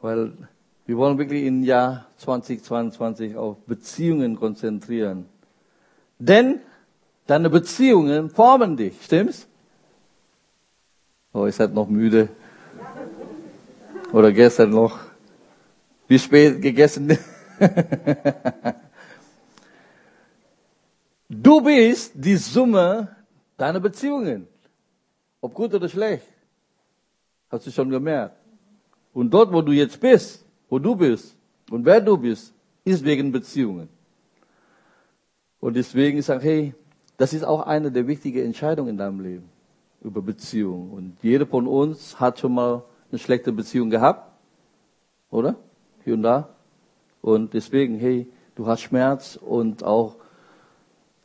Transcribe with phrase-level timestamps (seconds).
[0.00, 0.32] weil
[0.86, 5.26] wir wollen wirklich im Jahr 2022 auf Beziehungen konzentrieren.
[6.18, 6.60] Denn
[7.26, 9.48] deine Beziehungen formen dich, stimmt's?
[11.32, 12.28] Oh, ihr seid noch müde.
[14.12, 14.98] Oder gestern noch.
[16.08, 17.18] Wie spät gegessen?
[21.28, 23.16] du bist die Summe
[23.56, 24.46] deiner Beziehungen.
[25.40, 26.26] Ob gut oder schlecht.
[27.50, 28.45] Hast du schon gemerkt.
[29.16, 31.34] Und dort, wo du jetzt bist, wo du bist
[31.70, 32.52] und wer du bist,
[32.84, 33.88] ist wegen Beziehungen.
[35.58, 36.74] Und deswegen sage ich, hey,
[37.16, 39.48] das ist auch eine der wichtigen Entscheidungen in deinem Leben
[40.02, 40.90] über Beziehungen.
[40.90, 44.30] Und jeder von uns hat schon mal eine schlechte Beziehung gehabt,
[45.30, 45.56] oder?
[46.04, 46.50] Hier und da.
[47.22, 50.16] Und deswegen, hey, du hast Schmerz und auch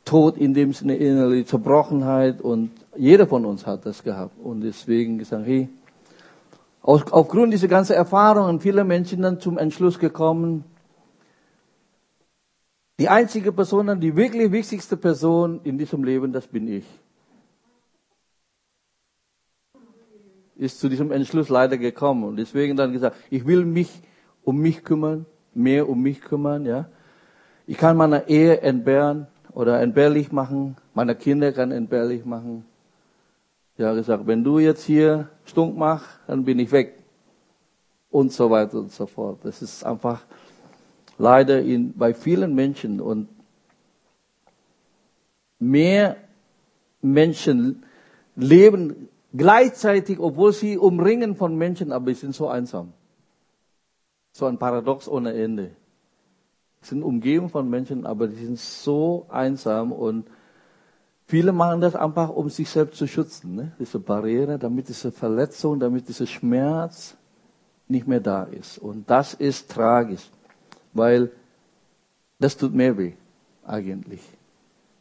[0.06, 4.32] Tod in dem Sinne innerliche Zerbrochenheit und jeder von uns hat das gehabt.
[4.42, 5.68] Und deswegen gesagt, hey,
[6.82, 10.64] aufgrund dieser ganzen Erfahrungen, viele Menschen dann zum Entschluss gekommen,
[12.98, 16.84] die einzige Person, die wirklich wichtigste Person in diesem Leben, das bin ich.
[20.56, 24.02] Ist zu diesem Entschluss leider gekommen und deswegen dann gesagt, ich will mich
[24.44, 26.88] um mich kümmern, mehr um mich kümmern, ja.
[27.66, 32.64] Ich kann meine Ehe entbehren oder entbehrlich machen, meine Kinder kann entbehrlich machen.
[33.78, 36.98] Ja, gesagt, wenn du jetzt hier stunk machst, dann bin ich weg.
[38.10, 39.38] Und so weiter und so fort.
[39.42, 40.22] Das ist einfach
[41.16, 43.28] leider in, bei vielen Menschen und
[45.58, 46.16] mehr
[47.00, 47.84] Menschen
[48.36, 52.92] leben gleichzeitig, obwohl sie umringen von Menschen, aber sie sind so einsam.
[54.32, 55.70] So ein Paradox ohne Ende.
[56.80, 60.26] Sie sind umgeben von Menschen, aber sie sind so einsam und
[61.32, 63.54] Viele machen das einfach, um sich selbst zu schützen.
[63.54, 63.72] Ne?
[63.78, 67.16] Diese Barriere, damit diese Verletzung, damit dieser Schmerz
[67.88, 68.76] nicht mehr da ist.
[68.76, 70.28] Und das ist tragisch,
[70.92, 71.30] weil
[72.38, 73.14] das tut mehr weh,
[73.66, 74.20] eigentlich.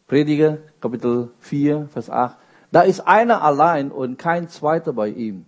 [0.08, 2.38] Prediger, Kapitel 4, Vers 8.
[2.72, 5.46] Da ist einer allein und kein zweiter bei ihm.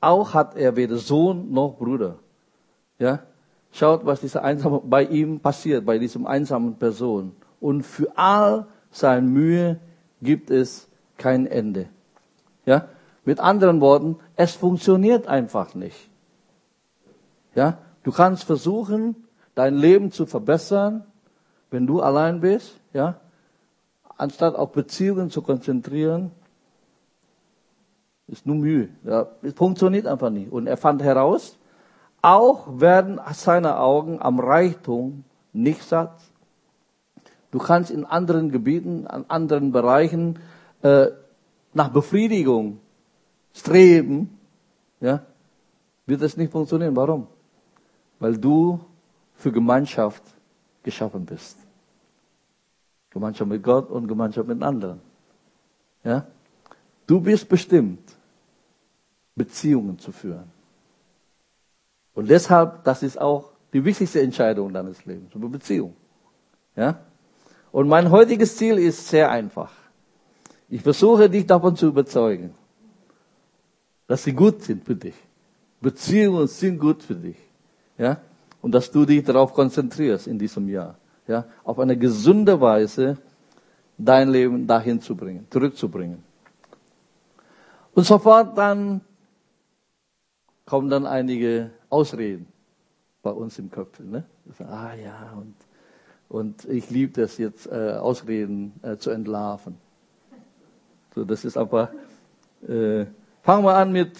[0.00, 2.16] Auch hat er weder Sohn noch Bruder.
[2.98, 3.20] Ja?
[3.70, 7.36] Schaut, was dieser einsame, bei ihm passiert, bei diesem einsamen Person.
[7.60, 9.80] Und für all seine Mühe
[10.22, 10.88] gibt es
[11.18, 11.88] kein Ende.
[12.64, 12.88] Ja?
[13.24, 16.08] Mit anderen Worten, es funktioniert einfach nicht.
[17.54, 17.78] Ja?
[18.02, 19.16] Du kannst versuchen,
[19.54, 21.04] dein Leben zu verbessern,
[21.70, 23.20] wenn du allein bist, ja?
[24.16, 26.30] Anstatt auf Beziehungen zu konzentrieren,
[28.28, 28.90] ist nur Mühe.
[29.02, 29.26] Ja?
[29.42, 30.52] Es funktioniert einfach nicht.
[30.52, 31.58] Und er fand heraus,
[32.22, 36.14] auch werden seine Augen am Reichtum nicht satt,
[37.54, 40.40] Du kannst in anderen Gebieten, an anderen Bereichen
[40.82, 41.06] äh,
[41.72, 42.80] nach Befriedigung
[43.52, 44.40] streben,
[44.98, 45.24] ja,
[46.04, 46.96] wird das nicht funktionieren.
[46.96, 47.28] Warum?
[48.18, 48.80] Weil du
[49.36, 50.24] für Gemeinschaft
[50.82, 51.56] geschaffen bist.
[53.10, 55.00] Gemeinschaft mit Gott und Gemeinschaft mit anderen.
[56.02, 56.26] Ja?
[57.06, 58.16] Du bist bestimmt,
[59.36, 60.50] Beziehungen zu führen.
[62.14, 65.94] Und deshalb, das ist auch die wichtigste Entscheidung deines Lebens, über Beziehung.
[66.74, 66.98] Ja?
[67.74, 69.72] Und mein heutiges Ziel ist sehr einfach.
[70.68, 72.54] Ich versuche dich davon zu überzeugen,
[74.06, 75.16] dass sie gut sind für dich.
[75.80, 77.36] Beziehungen sind gut für dich.
[77.98, 78.20] Ja?
[78.62, 80.96] Und dass du dich darauf konzentrierst in diesem Jahr.
[81.26, 81.46] Ja?
[81.64, 83.18] Auf eine gesunde Weise
[83.98, 86.22] dein Leben dahin zu bringen, zurückzubringen.
[87.92, 89.00] Und sofort dann
[90.64, 92.46] kommen dann einige Ausreden
[93.20, 93.98] bei uns im Kopf.
[93.98, 94.22] Ne?
[94.60, 95.56] Ah ja, und
[96.28, 99.76] und ich liebe das jetzt, äh, Ausreden äh, zu entlarven.
[101.14, 101.90] So, das ist einfach.
[102.66, 103.06] Äh,
[103.42, 104.12] fangen wir an mit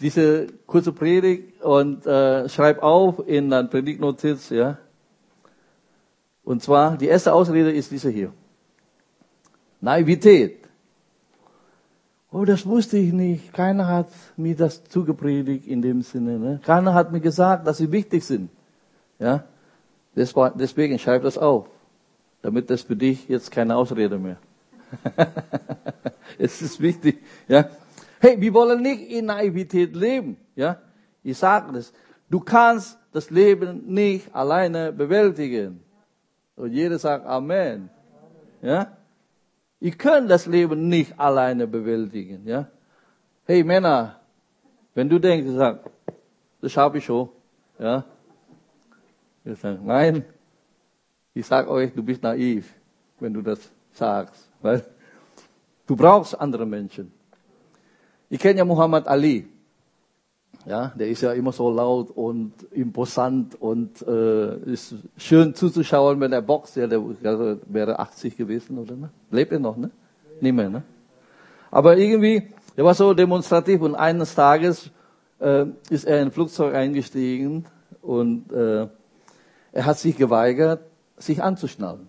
[0.00, 4.78] diese kurze Predigt und äh, schreib auf in dein Predigtnotiz, ja.
[6.44, 8.32] Und zwar, die erste Ausrede ist diese hier.
[9.80, 10.62] Naivität.
[12.32, 13.52] Oh, das wusste ich nicht.
[13.52, 16.38] Keiner hat mir das zugepredigt in dem Sinne.
[16.38, 16.60] Ne?
[16.64, 18.50] Keiner hat mir gesagt, dass sie wichtig sind.
[19.22, 19.44] Ja?
[20.16, 21.68] Deswegen schreib das auf,
[22.42, 24.36] damit das für dich jetzt keine Ausrede mehr.
[26.38, 27.70] es ist wichtig, ja.
[28.18, 30.78] Hey, wir wollen nicht in Naivität leben, ja.
[31.22, 31.92] Ich sage das.
[32.28, 35.80] Du kannst das Leben nicht alleine bewältigen.
[36.56, 37.90] Und jeder sagt Amen.
[38.60, 38.96] Ja?
[39.80, 42.68] Ich kann das Leben nicht alleine bewältigen, ja.
[43.44, 44.20] Hey Männer,
[44.94, 45.90] wenn du denkst, sag,
[46.60, 47.28] das habe ich schon,
[47.78, 48.04] ja.
[49.44, 50.24] Wir sagen, nein,
[51.34, 52.72] ich sage euch, du bist naiv,
[53.18, 53.58] wenn du das
[53.92, 54.84] sagst, weil
[55.86, 57.12] du brauchst andere Menschen.
[58.30, 59.48] Ich kenne ja Muhammad Ali.
[60.64, 66.32] Ja, der ist ja immer so laut und imposant und äh, ist schön zuzuschauen, wenn
[66.32, 66.76] er boxt.
[66.76, 67.02] Ja, der
[67.66, 68.94] wäre 80 gewesen, oder?
[68.94, 69.10] Ne?
[69.32, 69.90] Lebt er noch, ne?
[70.40, 70.84] Nicht mehr, ne?
[71.70, 74.90] Aber irgendwie, er war so demonstrativ und eines Tages
[75.40, 77.64] äh, ist er in ein Flugzeug eingestiegen
[78.00, 78.86] und äh,
[79.72, 80.84] er hat sich geweigert,
[81.16, 82.08] sich anzuschnallen.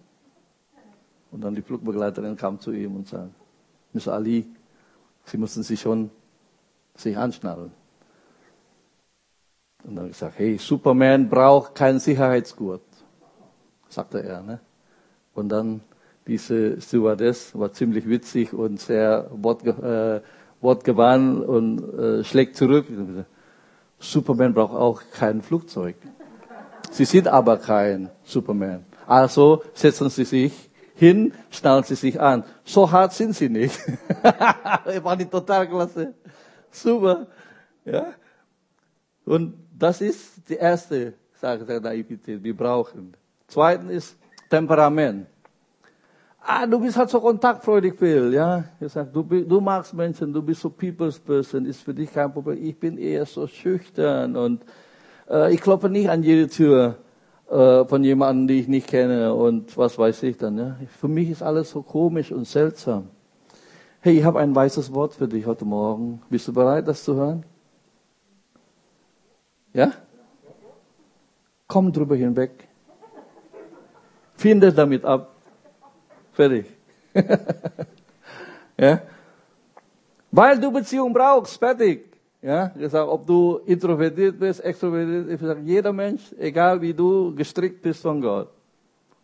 [1.32, 3.32] Und dann die Flugbegleiterin kam zu ihm und sagte,
[3.94, 4.14] Mr.
[4.14, 4.48] Ali,
[5.26, 6.10] Sie müssen sich schon
[6.96, 7.72] sich anschnallen.
[9.84, 12.84] Und dann gesagt, hey, Superman braucht keinen Sicherheitsgurt,
[13.90, 14.42] sagte er.
[14.42, 14.60] Ne?
[15.34, 15.82] Und dann
[16.28, 20.28] diese Stewardess war ziemlich witzig und sehr wortge äh,
[20.62, 22.88] wortgewandt und äh, schlägt zurück.
[24.00, 25.96] Superman braucht auch kein Flugzeug.
[26.94, 28.86] Sie sind aber kein Superman.
[29.08, 32.44] Also setzen Sie sich hin, schnallen Sie sich an.
[32.64, 33.80] So hart sind Sie nicht.
[35.04, 36.14] war die total klasse.
[36.70, 37.26] Super.
[37.84, 38.14] Ja.
[39.26, 43.16] Und das ist die erste Sache der Naivität, wir brauchen.
[43.48, 44.18] Zweitens ist
[44.48, 45.26] Temperament.
[46.46, 48.66] Ah, du bist halt so kontaktfreudig, Phil, ja.
[48.80, 52.64] Gesagt, du, du magst Menschen, du bist so People's Person, ist für dich kein Problem.
[52.64, 54.64] Ich bin eher so schüchtern und
[55.52, 56.98] ich klopfe nicht an jede Tür
[57.50, 60.58] äh, von jemandem, die ich nicht kenne und was weiß ich dann.
[60.58, 60.78] Ja.
[61.00, 63.10] Für mich ist alles so komisch und seltsam.
[64.00, 66.22] Hey, ich habe ein weißes Wort für dich heute Morgen.
[66.30, 67.46] Bist du bereit, das zu hören?
[69.74, 69.92] Ja?
[71.68, 72.68] Komm drüber hinweg.
[74.36, 75.36] Finde damit ab.
[76.34, 76.66] Fertig.
[78.78, 79.02] ja?
[80.32, 82.13] Weil du Beziehung brauchst, fertig.
[82.44, 87.82] Ja, gesagt, ob du introvertiert bist, extrovertiert, ich sage, jeder Mensch, egal wie du gestrickt
[87.82, 88.50] bist von Gott,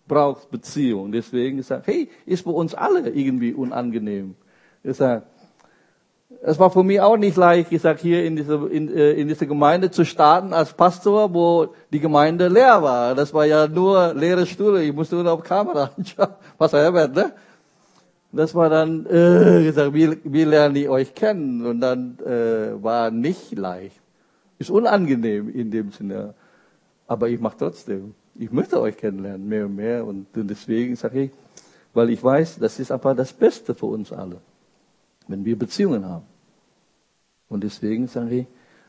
[0.07, 1.11] braucht Beziehung.
[1.11, 4.35] Deswegen gesagt, hey, ist für uns alle irgendwie unangenehm.
[4.83, 5.23] Ich sage,
[6.41, 9.27] es war für mich auch nicht leicht, ich sag, hier in diese, in, äh, in
[9.27, 13.15] diese Gemeinde zu starten als Pastor, wo die Gemeinde leer war.
[13.15, 14.81] Das war ja nur leere Stühle.
[14.81, 16.35] Ich musste nur auf Kamera anschauen.
[16.57, 17.33] Pastor Herbert, ne?
[18.31, 21.65] Das war dann, äh, gesagt, wie, wie lerne ich euch kennen?
[21.65, 23.99] Und dann äh, war nicht leicht.
[24.59, 26.35] Ist unangenehm in dem Sinne.
[27.07, 28.13] Aber ich mache trotzdem.
[28.35, 30.05] Ich möchte euch kennenlernen, mehr und mehr.
[30.05, 31.31] Und deswegen sage ich,
[31.93, 34.37] weil ich weiß, das ist einfach das Beste für uns alle
[35.29, 36.25] wenn wir Beziehungen haben.
[37.47, 38.45] Und deswegen sagen wir,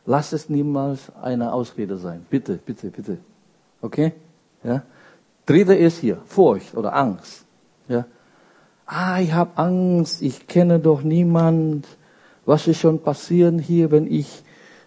[0.07, 2.27] lass es niemals eine Ausrede sein.
[2.29, 3.19] Bitte, bitte, bitte.
[3.81, 4.13] Okay?
[4.65, 4.83] Ja?
[5.47, 7.45] Dritte ist hier, Furcht oder Angst.
[7.89, 8.07] Ja?
[8.93, 11.87] Ah, ich habe Angst, ich kenne doch niemand.
[12.45, 14.43] Was ist schon passieren hier, wenn ich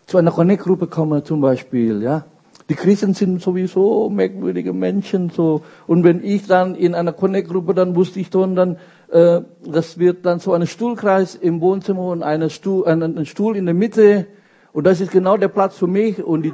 [0.08, 2.26] zu einer Connect-Gruppe komme zum Beispiel, ja?
[2.68, 5.62] Die Christen sind sowieso merkwürdige Menschen, so.
[5.88, 8.76] Und wenn ich dann in einer Connect-Gruppe, dann wusste ich schon, dann,
[9.10, 13.56] äh, das wird dann so ein Stuhlkreis im Wohnzimmer und eine Stuhl, ein, ein Stuhl
[13.56, 14.28] in der Mitte.
[14.74, 16.22] Und das ist genau der Platz für mich.
[16.22, 16.54] Und die,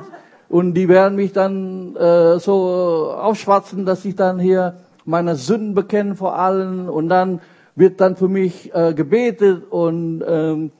[0.50, 4.76] und die werden mich dann äh, so aufschwatzen, dass ich dann hier
[5.10, 6.88] meine Sünden bekenne vor allen.
[6.88, 7.42] Und dann
[7.76, 10.72] wird dann für mich äh, gebetet und ähm,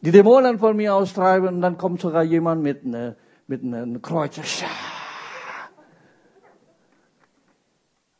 [0.00, 1.48] die Dämonen von mir austreiben.
[1.48, 3.16] Und dann kommt sogar jemand mit einer
[3.46, 4.40] mit einem Kreuz.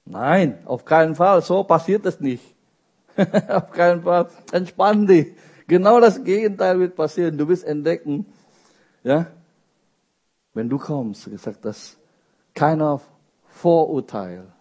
[0.04, 1.42] Nein, auf keinen Fall.
[1.42, 2.54] So passiert es nicht.
[3.48, 4.28] auf keinen Fall.
[4.52, 5.34] Entspann dich.
[5.66, 7.38] Genau das Gegenteil wird passieren.
[7.38, 8.26] Du wirst entdecken,
[9.02, 9.26] ja,
[10.52, 11.96] wenn du kommst, gesagt, dass
[12.54, 13.00] keiner
[13.48, 14.53] Vorurteil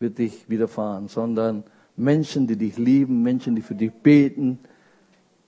[0.00, 1.62] wird dich widerfahren, sondern
[1.96, 4.58] Menschen, die dich lieben, Menschen, die für dich beten,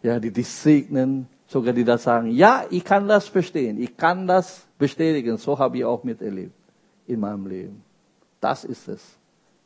[0.03, 4.27] ja, die dich segnen, Sogar die da sagen, ja, ich kann das verstehen, ich kann
[4.27, 5.37] das bestätigen.
[5.37, 6.55] So habe ich auch miterlebt
[7.07, 7.85] in meinem Leben.
[8.41, 9.03] Das ist es,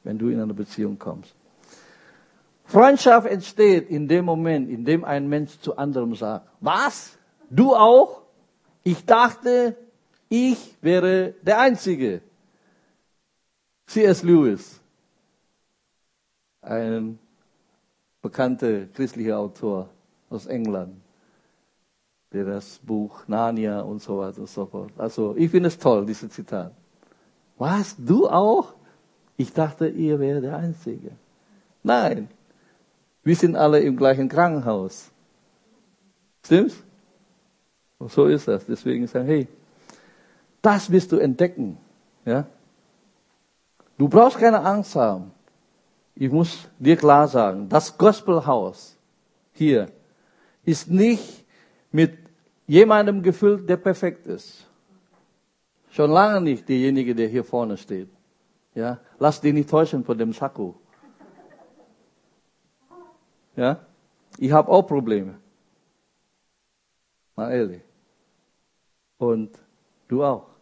[0.02, 1.32] wenn du in eine Beziehung kommst.
[2.64, 7.16] Freundschaft entsteht in dem Moment, in dem ein Mensch zu anderem sagt, was?
[7.50, 8.22] Du auch?
[8.82, 9.76] Ich dachte,
[10.28, 12.20] ich wäre der Einzige.
[13.86, 14.22] C.S.
[14.22, 14.80] Lewis,
[16.60, 17.18] ein
[18.20, 19.88] bekannter christlicher Autor
[20.28, 20.96] aus England
[22.32, 24.92] der das Buch Narnia und so weiter und so fort.
[24.98, 26.72] Also ich finde es toll, dieses Zitat.
[27.56, 28.74] Was, du auch?
[29.36, 31.12] Ich dachte, ihr wäre der Einzige.
[31.82, 32.28] Nein,
[33.22, 35.10] wir sind alle im gleichen Krankenhaus.
[36.44, 36.76] Stimmt's?
[37.98, 38.66] Und so ist das.
[38.66, 39.48] Deswegen sagen, hey,
[40.60, 41.78] das wirst du entdecken.
[42.24, 42.46] Ja?
[43.98, 45.32] Du brauchst keine Angst haben.
[46.14, 48.96] Ich muss dir klar sagen, das Gospelhaus
[49.52, 49.90] hier
[50.64, 51.44] ist nicht
[51.92, 52.18] mit
[52.66, 54.66] jemandem gefüllt, der perfekt ist.
[55.90, 58.10] Schon lange nicht derjenige, der hier vorne steht.
[58.74, 60.74] Ja, lass dich nicht täuschen von dem Sakko.
[63.56, 63.80] Ja,
[64.38, 65.38] ich habe auch Probleme.
[67.34, 67.82] Mal ehrlich.
[69.18, 69.58] Und
[70.08, 70.55] du auch.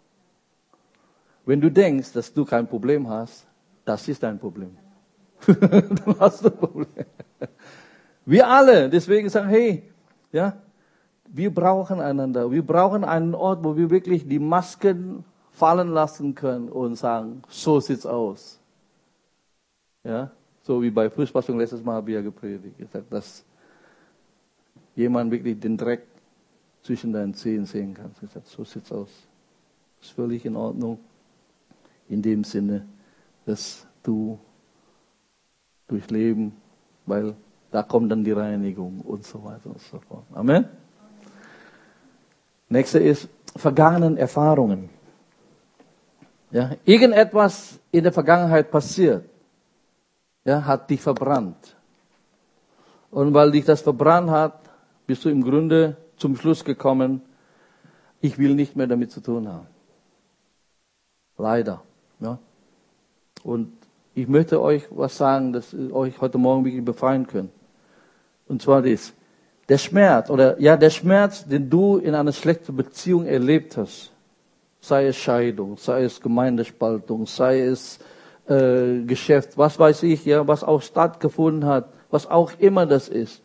[1.46, 3.46] Wenn du denkst, dass du kein Problem hast,
[3.84, 4.76] das ist dein Problem.
[5.46, 7.06] Dann hast du ein Problem.
[8.24, 9.82] Wir alle, deswegen sagen, hey,
[10.32, 10.56] ja,
[11.28, 12.50] wir brauchen einander.
[12.50, 17.80] Wir brauchen einen Ort, wo wir wirklich die Masken fallen lassen können und sagen, so
[17.80, 18.58] sieht's aus.
[20.02, 20.30] Ja,
[20.62, 23.44] so wie bei Fußballung letztes Mal habe ich ja gepredigt, gesagt, dass
[24.96, 26.06] jemand wirklich den Dreck
[26.82, 28.14] zwischen deinen Zehen sehen kann.
[28.20, 29.10] Gesagt, so sieht's aus.
[30.00, 30.98] Ist völlig in Ordnung.
[32.08, 32.86] In dem Sinne,
[33.46, 34.38] dass du
[35.88, 36.52] durchleben,
[37.06, 37.34] weil
[37.70, 40.24] da kommt dann die Reinigung und so weiter und so fort.
[40.32, 40.68] Amen.
[42.68, 44.90] Nächste ist vergangenen Erfahrungen.
[46.50, 49.24] Ja, irgendetwas in der Vergangenheit passiert,
[50.44, 51.76] ja, hat dich verbrannt.
[53.10, 54.60] Und weil dich das verbrannt hat,
[55.06, 57.22] bist du im Grunde zum Schluss gekommen,
[58.20, 59.66] ich will nicht mehr damit zu tun haben.
[61.36, 61.82] Leider.
[62.20, 62.38] Ja.
[63.42, 63.72] Und
[64.14, 67.50] ich möchte euch was sagen, das euch heute Morgen wirklich befreien könnt.
[68.48, 69.12] Und zwar dies.
[69.68, 74.12] Der Schmerz, oder ja, der Schmerz, den du in einer schlechten Beziehung erlebt hast,
[74.80, 77.98] sei es Scheidung, sei es Gemeindespaltung, sei es
[78.46, 83.40] äh, Geschäft, was weiß ich, ja, was auch stattgefunden hat, was auch immer das ist.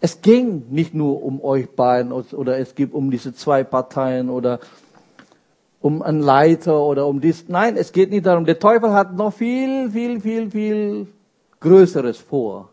[0.00, 4.58] Es ging nicht nur um euch beiden oder es geht um diese zwei Parteien oder
[5.82, 7.48] um einen Leiter oder um dies.
[7.48, 8.44] Nein, es geht nicht darum.
[8.44, 11.08] Der Teufel hat noch viel, viel, viel, viel
[11.60, 12.70] Größeres vor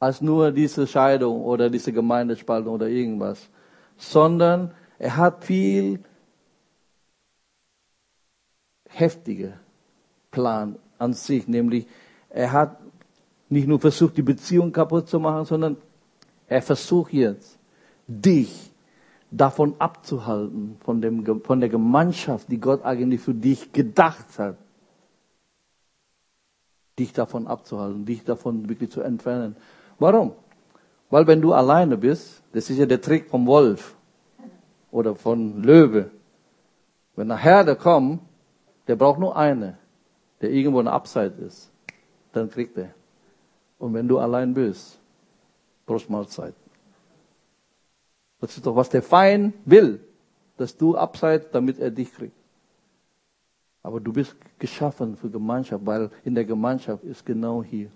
[0.00, 3.48] als nur diese Scheidung oder diese Gemeindespaltung oder irgendwas,
[3.98, 6.00] sondern er hat viel
[8.88, 9.52] heftiger
[10.30, 11.86] Plan an sich, nämlich
[12.30, 12.78] er hat
[13.50, 15.76] nicht nur versucht, die Beziehung kaputt zu machen, sondern
[16.48, 17.58] er versucht jetzt,
[18.06, 18.69] dich
[19.30, 24.56] davon abzuhalten, von, dem, von der Gemeinschaft, die Gott eigentlich für dich gedacht hat,
[26.98, 29.56] dich davon abzuhalten, dich davon wirklich zu entfernen.
[29.98, 30.32] Warum?
[31.10, 33.96] Weil wenn du alleine bist, das ist ja der Trick vom Wolf
[34.90, 36.10] oder von Löwe.
[37.16, 38.20] Wenn eine Herde kommt,
[38.86, 39.78] der braucht nur eine,
[40.40, 41.70] der irgendwo eine Abseite ist.
[42.32, 42.94] Dann kriegt er.
[43.78, 44.98] Und wenn du allein bist,
[45.86, 46.54] brauchst du Mahlzeit.
[48.40, 50.00] Das ist doch, was der Feind will,
[50.56, 52.36] dass du abseits, damit er dich kriegt.
[53.82, 57.90] Aber du bist geschaffen für Gemeinschaft, weil in der Gemeinschaft ist genau hier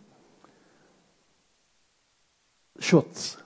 [2.78, 3.38] Schutz,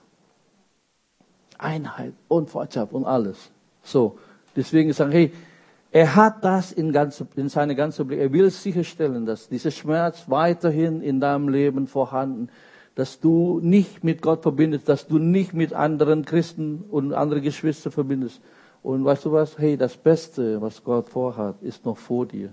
[1.57, 3.51] Einheit und Freundschaft und alles.
[3.83, 4.17] So,
[4.55, 5.31] deswegen sagen, hey,
[5.91, 8.19] er hat das in, ganze, in seine ganze Blick.
[8.19, 12.49] Er will sicherstellen, dass dieser Schmerz weiterhin in deinem Leben vorhanden,
[12.99, 17.93] dass du nicht mit Gott verbindest, dass du nicht mit anderen Christen und anderen Geschwistern
[17.93, 18.41] verbindest.
[18.83, 19.57] Und weißt du was?
[19.57, 22.49] Hey, das Beste, was Gott vorhat, ist noch vor dir.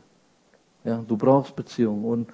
[0.85, 2.29] Ja, du brauchst Beziehung und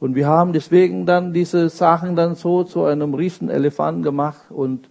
[0.00, 4.90] und wir haben deswegen dann diese Sachen dann so zu einem riesen Elefanten gemacht und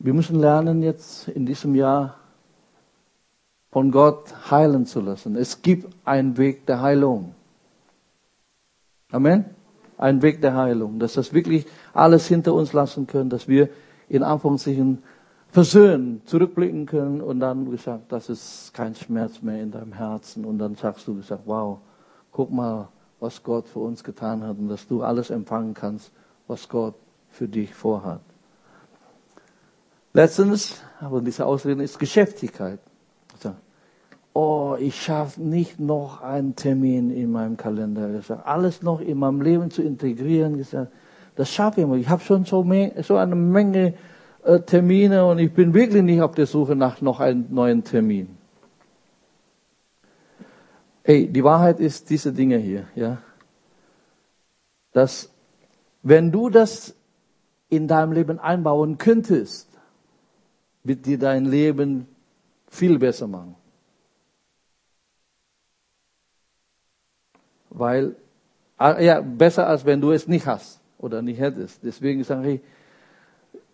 [0.00, 2.16] wir müssen lernen jetzt in diesem Jahr
[3.70, 5.36] von Gott heilen zu lassen.
[5.36, 7.34] Es gibt einen Weg der Heilung.
[9.12, 9.59] Amen.
[10.00, 13.68] Ein Weg der Heilung, dass das wirklich alles hinter uns lassen können, dass wir
[14.08, 15.02] in Anführungszeichen
[15.50, 20.58] versöhnen, zurückblicken können und dann gesagt, das ist kein Schmerz mehr in deinem Herzen und
[20.58, 21.80] dann sagst du gesagt, wow,
[22.32, 22.88] guck mal,
[23.18, 26.12] was Gott für uns getan hat und dass du alles empfangen kannst,
[26.46, 26.94] was Gott
[27.28, 28.22] für dich vorhat.
[30.14, 32.80] Letztens, aber diese Ausrede ist Geschäftigkeit.
[34.32, 38.08] Oh, ich schaffe nicht noch einen Termin in meinem Kalender.
[38.44, 40.64] alles noch in meinem Leben zu integrieren.
[41.34, 41.96] das schaffe ich immer.
[41.96, 42.64] Ich habe schon so,
[43.02, 43.94] so, eine Menge
[44.44, 48.36] äh, Termine und ich bin wirklich nicht auf der Suche nach noch einem neuen Termin.
[51.02, 53.18] Hey, die Wahrheit ist diese Dinge hier, ja.
[54.92, 55.30] Dass,
[56.02, 56.94] wenn du das
[57.68, 59.68] in deinem Leben einbauen könntest,
[60.84, 62.06] wird dir dein Leben
[62.68, 63.56] viel besser machen.
[67.70, 68.16] Weil,
[68.76, 71.82] ah, ja, besser als wenn du es nicht hast oder nicht hättest.
[71.84, 72.60] Deswegen sage ich,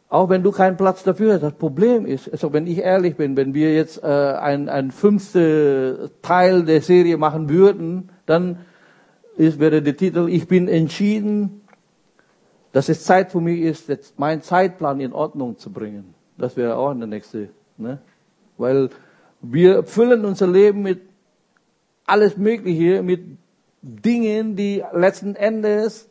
[0.09, 1.43] auch wenn du keinen Platz dafür hast.
[1.43, 6.11] Das Problem ist, also wenn ich ehrlich bin, wenn wir jetzt äh, ein, ein fünfte
[6.23, 8.59] Teil der Serie machen würden, dann
[9.37, 11.63] ist, wäre der Titel, ich bin entschieden,
[12.73, 16.15] dass es Zeit für mich ist, jetzt meinen Zeitplan in Ordnung zu bringen.
[16.39, 17.49] Das wäre auch eine nächste.
[17.77, 17.99] Ne?
[18.59, 18.91] Weil
[19.41, 21.01] wir füllen unser Leben mit
[22.07, 23.23] alles Mögliche, mit
[23.83, 26.09] Dingen, die letzten Endes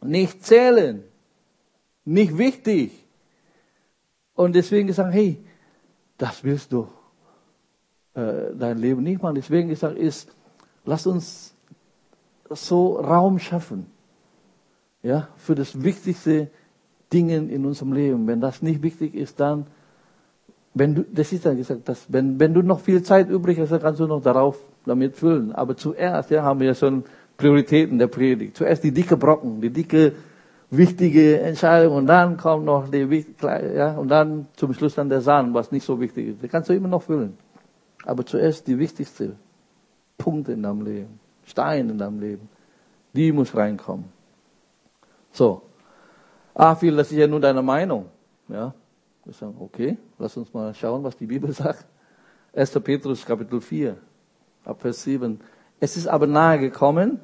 [0.00, 1.04] nicht zählen,
[2.04, 2.92] nicht wichtig
[4.40, 5.36] Und deswegen gesagt, hey,
[6.16, 6.88] das willst du
[8.14, 9.34] äh, dein Leben nicht machen.
[9.34, 10.34] Deswegen gesagt ist,
[10.86, 11.54] lass uns
[12.48, 13.84] so Raum schaffen,
[15.02, 16.48] ja, für das wichtigste
[17.12, 18.26] Dingen in unserem Leben.
[18.26, 19.66] Wenn das nicht wichtig ist, dann,
[20.74, 23.72] wenn du, das ist dann gesagt, dass, wenn, wenn du noch viel Zeit übrig hast,
[23.72, 25.52] dann kannst du noch darauf damit füllen.
[25.52, 27.04] Aber zuerst, ja, haben wir schon
[27.36, 28.56] Prioritäten der Predigt.
[28.56, 30.12] Zuerst die dicke Brocken, die dicke,
[30.70, 33.24] wichtige Entscheidung und dann kommt noch die,
[33.74, 36.42] ja, und dann zum Schluss dann der Sahn, was nicht so wichtig ist.
[36.42, 37.36] Das kannst du immer noch füllen.
[38.04, 39.36] Aber zuerst die wichtigste
[40.16, 42.48] Punkte in deinem Leben, Stein in deinem Leben,
[43.12, 44.04] die muss reinkommen.
[45.32, 45.62] So.
[46.54, 48.06] Ah, viel, das ist ja nur deine Meinung.
[48.48, 48.74] Ja.
[49.24, 51.86] Wir sagen, okay, lass uns mal schauen, was die Bibel sagt.
[52.54, 52.70] 1.
[52.80, 53.96] Petrus Kapitel 4,
[54.64, 55.40] ab Vers 7.
[55.78, 57.20] Es ist aber nahe gekommen,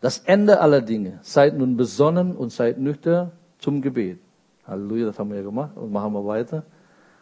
[0.00, 1.18] das Ende aller Dinge.
[1.22, 4.18] Seid nun besonnen und seid nüchtern zum Gebet.
[4.66, 6.64] Halleluja, das haben wir ja gemacht und machen wir weiter.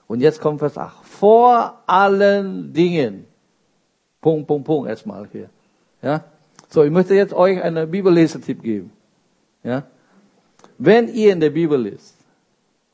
[0.07, 1.05] Und jetzt kommt Vers 8.
[1.05, 3.27] Vor allen Dingen.
[4.21, 5.51] Punkt, Punkt, Punkt erstmal hier.
[6.03, 6.25] Ja?
[6.69, 8.93] So, ich möchte jetzt euch einen Bibellesetipp geben.
[9.63, 9.85] Ja?
[10.79, 12.14] Wenn ihr in der Bibel lest,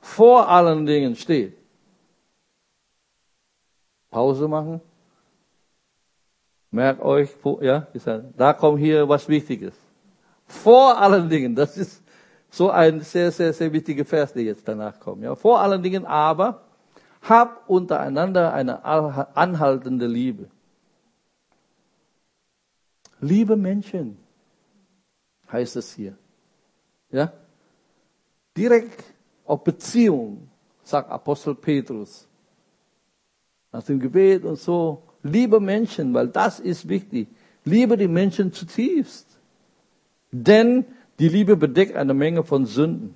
[0.01, 1.57] vor allen Dingen steht,
[4.11, 4.81] Pause machen,
[6.71, 7.31] merkt euch,
[7.61, 7.87] ja,
[8.37, 9.75] da kommt hier was Wichtiges.
[10.47, 12.03] Vor allen Dingen, das ist
[12.51, 15.23] so ein sehr, sehr, sehr wichtiger Vers, der jetzt danach kommt.
[15.23, 16.63] Ja, vor allen Dingen aber,
[17.23, 20.49] habt untereinander eine anhaltende Liebe.
[23.21, 24.19] Liebe Menschen,
[25.53, 26.17] heißt es hier.
[27.11, 27.33] Ja?
[28.57, 29.05] Direkt
[29.51, 30.49] auf Beziehung,
[30.85, 32.29] sagt Apostel Petrus.
[33.73, 35.03] Nach dem Gebet und so.
[35.23, 37.29] Liebe Menschen, weil das ist wichtig.
[37.65, 39.27] Liebe die Menschen zutiefst.
[40.31, 40.85] Denn
[41.19, 43.15] die Liebe bedeckt eine Menge von Sünden.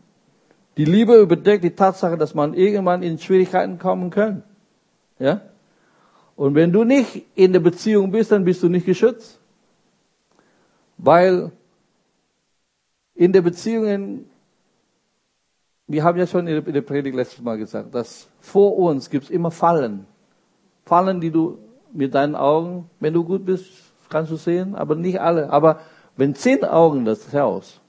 [0.77, 4.43] Die Liebe überdeckt die Tatsache, dass man irgendwann in Schwierigkeiten kommen kann.
[5.19, 5.41] Ja?
[6.35, 9.39] Und wenn du nicht in der Beziehung bist, dann bist du nicht geschützt.
[10.99, 11.53] Weil
[13.15, 14.29] in der Beziehungen,
[15.87, 19.31] wir haben ja schon in der Predigt letztes Mal gesagt, dass vor uns gibt es
[19.31, 20.07] immer Fallen.
[20.87, 21.59] Fallen, die du
[21.93, 23.71] mit deinen Augen, wenn du gut bist,
[24.09, 25.51] kannst du sehen, aber nicht alle.
[25.51, 25.81] Aber
[26.17, 27.81] wenn zehn Augen das Haus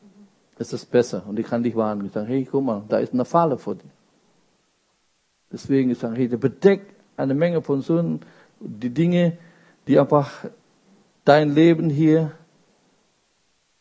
[0.58, 1.24] ist es besser.
[1.28, 2.06] Und ich kann dich warnen.
[2.06, 3.90] Ich sage, hey, guck mal, da ist eine Falle vor dir.
[5.52, 8.22] Deswegen ich sage, hey, der bedeckt eine Menge von Sünden,
[8.60, 9.38] die Dinge,
[9.88, 10.46] die einfach
[11.24, 12.32] dein Leben hier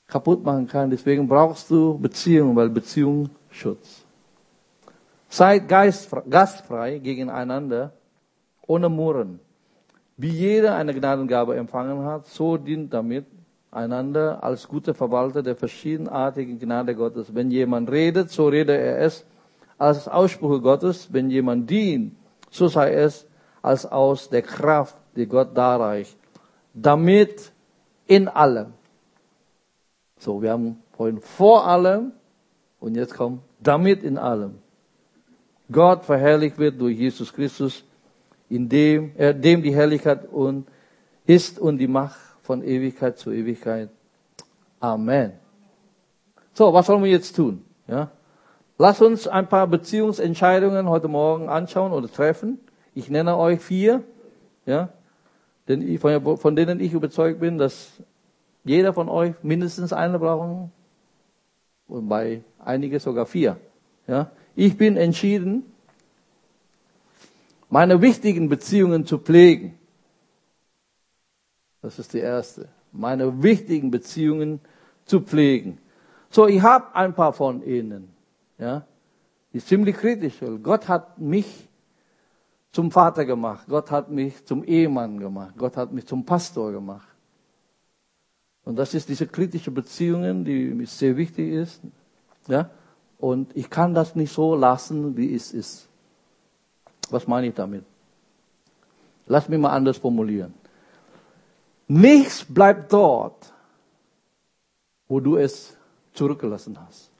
[0.06, 0.90] kaputt machen kann.
[0.90, 4.03] Deswegen brauchst du Beziehung, weil Beziehung Schutz.
[5.34, 7.92] Seid gastfrei gegeneinander,
[8.68, 9.40] ohne Murren.
[10.16, 13.26] Wie jeder eine Gnadengabe empfangen hat, so dient damit
[13.72, 17.34] einander als gute Verwalter der verschiedenartigen Gnade Gottes.
[17.34, 19.26] Wenn jemand redet, so rede er es
[19.76, 21.12] als Ausspruch Gottes.
[21.12, 22.14] Wenn jemand dient,
[22.52, 23.26] so sei es
[23.60, 26.16] als aus der Kraft, die Gott darreicht.
[26.74, 27.50] Damit
[28.06, 28.74] in allem.
[30.16, 32.12] So, wir haben vorhin vor allem
[32.78, 34.62] und jetzt kommt damit in allem.
[35.70, 37.84] Gott verherrlicht wird durch Jesus Christus,
[38.48, 40.66] in dem, er, dem die Herrlichkeit und
[41.26, 43.88] ist und die Macht von Ewigkeit zu Ewigkeit.
[44.80, 45.32] Amen.
[46.52, 47.64] So, was sollen wir jetzt tun?
[47.88, 48.10] Ja?
[48.76, 52.60] Lass uns ein paar Beziehungsentscheidungen heute Morgen anschauen oder treffen.
[52.94, 54.04] Ich nenne euch vier,
[54.66, 54.90] ja,
[55.68, 57.92] denn von, von denen ich überzeugt bin, dass
[58.64, 60.72] jeder von euch mindestens eine brauchen
[61.86, 63.56] und bei einigen sogar vier.
[64.06, 65.64] Ja, ich bin entschieden,
[67.68, 69.78] meine wichtigen Beziehungen zu pflegen.
[71.82, 72.68] Das ist die erste.
[72.92, 74.60] Meine wichtigen Beziehungen
[75.04, 75.78] zu pflegen.
[76.30, 78.08] So, ich habe ein paar von ihnen.
[78.58, 78.86] Ja,
[79.52, 80.34] ist ziemlich kritisch.
[80.62, 81.68] Gott hat mich
[82.72, 83.66] zum Vater gemacht.
[83.68, 85.54] Gott hat mich zum Ehemann gemacht.
[85.56, 87.08] Gott hat mich zum Pastor gemacht.
[88.64, 91.82] Und das ist diese kritische Beziehungen, die mir sehr wichtig ist.
[92.48, 92.70] Ja,
[93.24, 95.88] und ich kann das nicht so lassen, wie es ist.
[97.08, 97.82] Was meine ich damit?
[99.26, 100.52] Lass mich mal anders formulieren.
[101.88, 103.50] Nichts bleibt dort,
[105.08, 105.74] wo du es
[106.12, 107.10] zurückgelassen hast.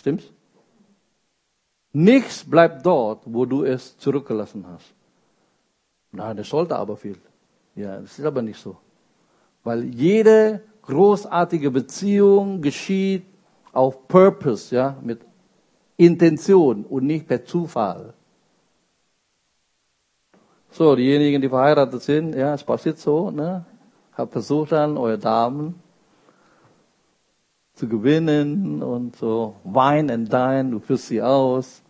[0.00, 0.32] Stimmt's?
[1.92, 4.92] Nichts bleibt dort, wo du es zurückgelassen hast.
[6.10, 7.20] Nein, das sollte aber viel.
[7.76, 8.76] Ja, das ist aber nicht so.
[9.62, 13.35] Weil jede großartige Beziehung geschieht
[13.76, 15.20] auf Purpose, ja, mit
[15.96, 18.14] Intention und nicht per Zufall.
[20.70, 23.64] So, diejenigen, die verheiratet sind, ja, es passiert so, ne?
[24.16, 25.80] Habt versucht dann, eure Damen
[27.74, 31.82] zu gewinnen und so Wein and Dine, du führst sie aus.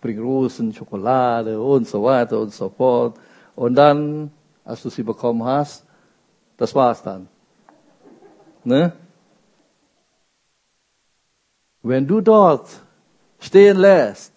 [0.00, 3.18] bring Rosen, Schokolade und so weiter und so fort.
[3.54, 4.30] Und dann,
[4.64, 5.84] als du sie bekommen hast,
[6.56, 7.28] das war's dann.
[8.64, 8.92] Ne?
[11.82, 12.68] Wenn du dort
[13.38, 14.32] stehen lässt,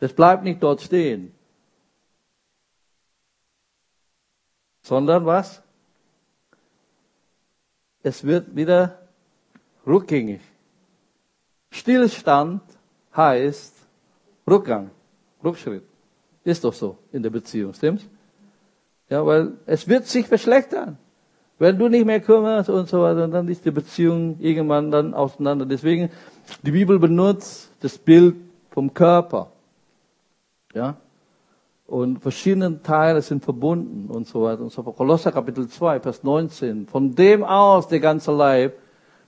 [0.00, 1.32] es bleibt nicht dort stehen,
[4.82, 5.62] sondern was?
[8.02, 9.08] Es wird wieder
[9.86, 10.40] rückgängig.
[11.70, 12.62] Stillstand
[13.14, 13.74] heißt
[14.46, 14.90] Rückgang,
[15.44, 15.84] Rückschritt.
[16.44, 18.06] Ist doch so in der Beziehung, stimmt's?
[19.08, 20.98] Ja, weil es wird sich verschlechtern.
[21.58, 25.66] Wenn du nicht mehr kümmerst und so weiter, dann ist die Beziehung irgendwann dann auseinander.
[25.66, 26.10] Deswegen,
[26.62, 28.36] die Bibel benutzt das Bild
[28.70, 29.50] vom Körper.
[30.72, 30.96] Ja?
[31.86, 34.96] Und verschiedene Teile sind verbunden und so weiter und so fort.
[34.96, 36.86] Kolosser Kapitel 2, Vers 19.
[36.86, 38.78] Von dem aus der ganze Leib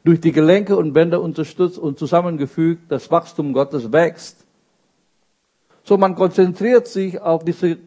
[0.05, 4.47] durch die Gelenke und Bänder unterstützt und zusammengefügt das Wachstum Gottes wächst.
[5.83, 7.79] So, man konzentriert sich auf diese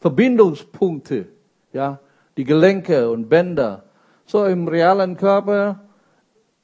[0.00, 1.26] Verbindungspunkte,
[1.72, 1.98] ja,
[2.36, 3.84] die Gelenke und Bänder.
[4.26, 5.80] So im realen Körper,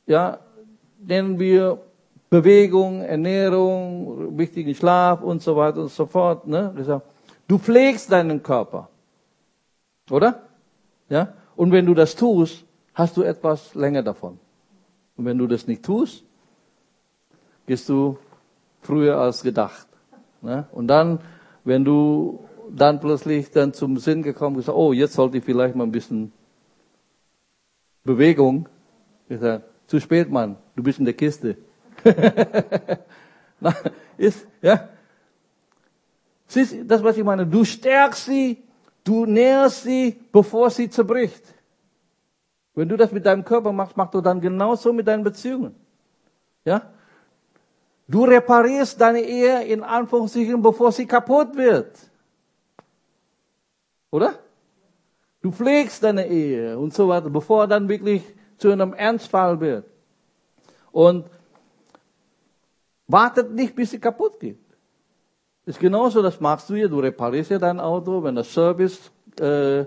[0.06, 0.38] ja,
[0.98, 1.78] nennen wir
[2.30, 6.46] Bewegung, Ernährung, wichtigen Schlaf und so weiter und so fort.
[6.46, 7.02] Ne?
[7.48, 8.88] Du pflegst deinen Körper,
[10.10, 10.42] oder?
[11.08, 11.32] Ja.
[11.56, 14.38] Und wenn du das tust, hast du etwas länger davon.
[15.16, 16.24] Und wenn du das nicht tust,
[17.66, 18.16] gehst du
[18.80, 19.86] früher als gedacht.
[20.40, 20.66] Ne?
[20.72, 21.20] Und dann,
[21.64, 22.44] wenn du
[22.76, 26.32] dann plötzlich dann zum Sinn gekommen bist, oh, jetzt sollte ich vielleicht mal ein bisschen
[28.04, 28.68] Bewegung.
[29.28, 31.56] Ich sage, zu spät, Mann, du bist in der Kiste.
[33.60, 33.74] Na,
[34.16, 34.88] ist, ja.
[36.46, 37.46] Siehst das, was ich meine?
[37.46, 38.62] Du stärkst sie,
[39.04, 41.42] du nährst sie, bevor sie zerbricht.
[42.74, 45.74] Wenn du das mit deinem Körper machst, machst du dann genauso mit deinen Beziehungen.
[46.64, 46.90] Ja?
[48.08, 52.09] Du reparierst deine Ehe in Anführungszeichen, bevor sie kaputt wird.
[54.10, 54.38] Oder?
[55.42, 58.22] Du pflegst deine Ehe und so weiter, bevor dann wirklich
[58.58, 59.86] zu einem Ernstfall wird.
[60.92, 61.24] Und
[63.06, 64.58] wartet nicht, bis sie kaputt geht.
[65.64, 69.84] Ist genauso, das machst du ja, du reparierst ja dein Auto, wenn das Service äh,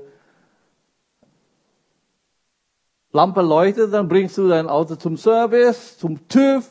[3.12, 6.68] Lampe leuchtet, dann bringst du dein Auto zum Service, zum TÜV,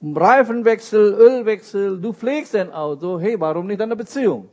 [0.00, 4.48] Reifenwechsel, Ölwechsel, du pflegst dein Auto, hey, warum nicht eine Beziehung?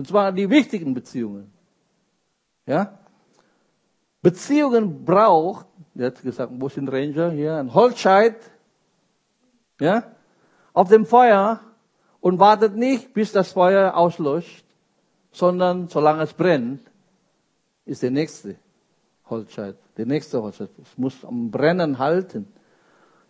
[0.00, 1.52] Und zwar die wichtigen Beziehungen.
[2.64, 2.98] Ja?
[4.22, 7.32] Beziehungen braucht, jetzt gesagt, wo sind Ranger?
[7.32, 8.36] Hier, ein Holzscheit,
[9.78, 10.04] ja,
[10.72, 11.60] auf dem Feuer
[12.22, 14.64] und wartet nicht, bis das Feuer auslöscht,
[15.32, 16.80] sondern solange es brennt,
[17.84, 18.56] ist der nächste
[19.28, 20.70] Holzscheit, der nächste Holzscheit.
[20.80, 22.48] Es muss am Brennen halten.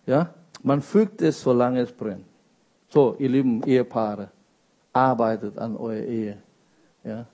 [0.06, 2.26] Ja, man fügt es, solange es brennt.
[2.90, 4.30] So, ihr lieben Ehepaare,
[4.92, 6.40] arbeitet an eurer Ehe.
[7.04, 7.26] Ja.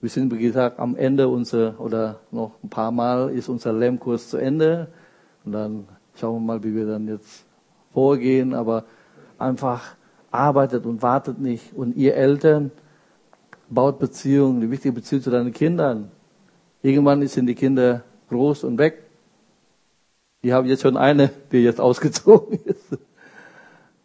[0.00, 4.28] Wir sind, wie gesagt, am Ende unserer, oder noch ein paar Mal ist unser Lernkurs
[4.28, 4.88] zu Ende.
[5.44, 7.44] Und dann schauen wir mal, wie wir dann jetzt
[7.92, 8.54] vorgehen.
[8.54, 8.84] Aber
[9.38, 9.96] einfach
[10.30, 11.74] arbeitet und wartet nicht.
[11.74, 12.70] Und ihr Eltern
[13.68, 16.10] baut Beziehungen, die wichtige Beziehung zu deinen Kindern.
[16.82, 19.02] Irgendwann sind die Kinder groß und weg.
[20.42, 22.98] Ich habe jetzt schon eine, die jetzt ausgezogen ist.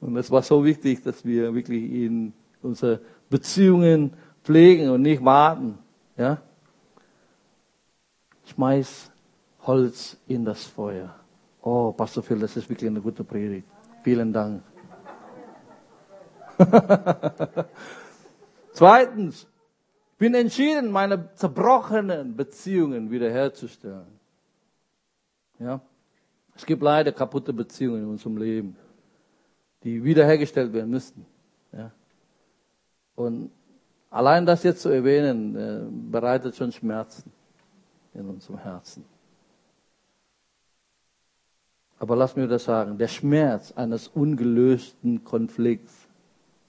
[0.02, 2.34] Und es war so wichtig, dass wir wirklich in
[2.64, 5.78] unsere Beziehungen pflegen und nicht warten.
[6.18, 6.42] Ja?
[8.46, 9.12] Schmeiß
[9.62, 11.16] Holz in das Feuer.
[11.62, 13.68] Oh, Pastor Phil, das ist wirklich eine gute Predigt.
[14.04, 14.64] Vielen Dank.
[18.74, 19.48] Zweitens,
[20.18, 24.20] bin entschieden, meine zerbrochenen Beziehungen wiederherzustellen.
[25.60, 25.82] Ja?
[26.56, 28.76] Es gibt leider kaputte Beziehungen in unserem Leben,
[29.84, 31.26] die wiederhergestellt werden müssten.
[31.72, 31.92] Ja?
[33.16, 33.52] Und
[34.14, 37.32] allein das jetzt zu erwähnen, äh, bereitet schon Schmerzen
[38.14, 39.04] in unserem Herzen.
[42.00, 45.94] Aber lass mir das sagen, der Schmerz eines ungelösten Konflikts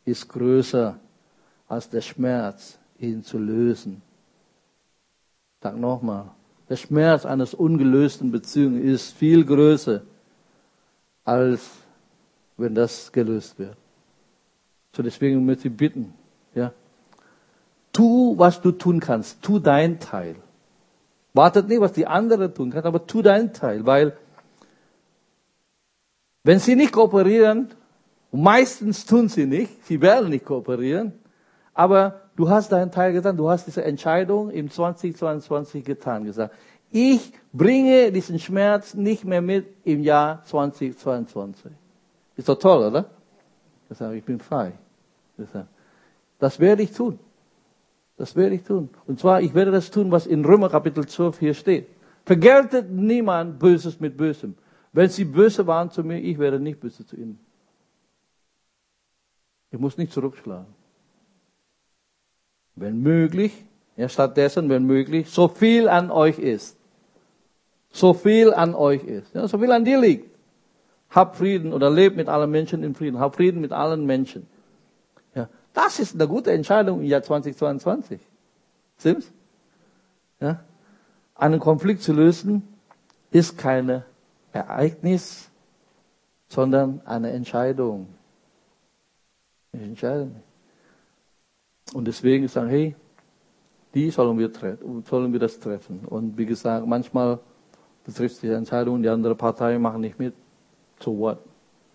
[0.05, 0.99] ist größer
[1.69, 4.01] als der Schmerz, ihn zu lösen.
[5.61, 6.31] Sag nochmal,
[6.69, 10.03] der Schmerz eines ungelösten Beziehungen ist viel größer,
[11.25, 11.71] als
[12.57, 13.77] wenn das gelöst wird.
[14.95, 16.15] So deswegen möchte ich bitten,
[16.55, 16.73] ja,
[17.95, 20.37] tu, was du tun kannst, tu dein Teil.
[21.33, 24.17] Wartet nicht, was die anderen tun können, aber tu dein Teil, weil
[26.43, 27.69] wenn sie nicht kooperieren,
[28.31, 31.13] meistens tun sie nicht, sie werden nicht kooperieren,
[31.73, 36.55] aber du hast deinen Teil getan, du hast diese Entscheidung im 2022 getan, gesagt,
[36.91, 41.73] ich bringe diesen Schmerz nicht mehr mit im Jahr 2022.
[42.37, 43.07] Ist doch toll, oder?
[44.15, 44.73] Ich bin frei.
[46.39, 47.19] Das werde ich tun.
[48.17, 48.91] Das werde ich tun.
[49.07, 51.89] Und zwar, ich werde das tun, was in Römer Kapitel 12 hier steht.
[52.25, 54.55] Vergeltet niemand Böses mit Bösem.
[54.93, 57.39] Wenn sie böse waren zu mir, ich werde nicht böse zu ihnen.
[59.73, 60.73] Ich muss nicht zurückschlagen.
[62.77, 63.65] Wenn möglich,
[63.97, 66.77] ja, stattdessen, wenn möglich, so viel an euch ist.
[67.91, 69.35] So viel an euch ist.
[69.35, 70.31] Ja, so viel an dir liegt.
[71.11, 73.19] Hab Frieden oder lebt mit allen Menschen in Frieden.
[73.19, 74.47] Hab Frieden mit allen Menschen.
[75.75, 78.21] Das ist eine gute Entscheidung im Jahr 2022.
[78.99, 79.31] Stimmt's?
[80.41, 80.61] Ja?
[81.35, 82.63] Einen Konflikt zu lösen
[83.33, 84.05] ist keine
[84.53, 85.51] Ereignis,
[86.49, 88.07] sondern eine Entscheidung.
[89.73, 90.37] Eine Entscheidung.
[91.93, 92.95] Und deswegen sagen, hey,
[93.95, 94.51] die sollen wir,
[95.05, 96.05] sollen wir das treffen.
[96.07, 97.41] Und wie gesagt, manchmal
[98.05, 100.35] betrifft die Entscheidung, die andere Partei macht nicht mit.
[101.01, 101.39] So what?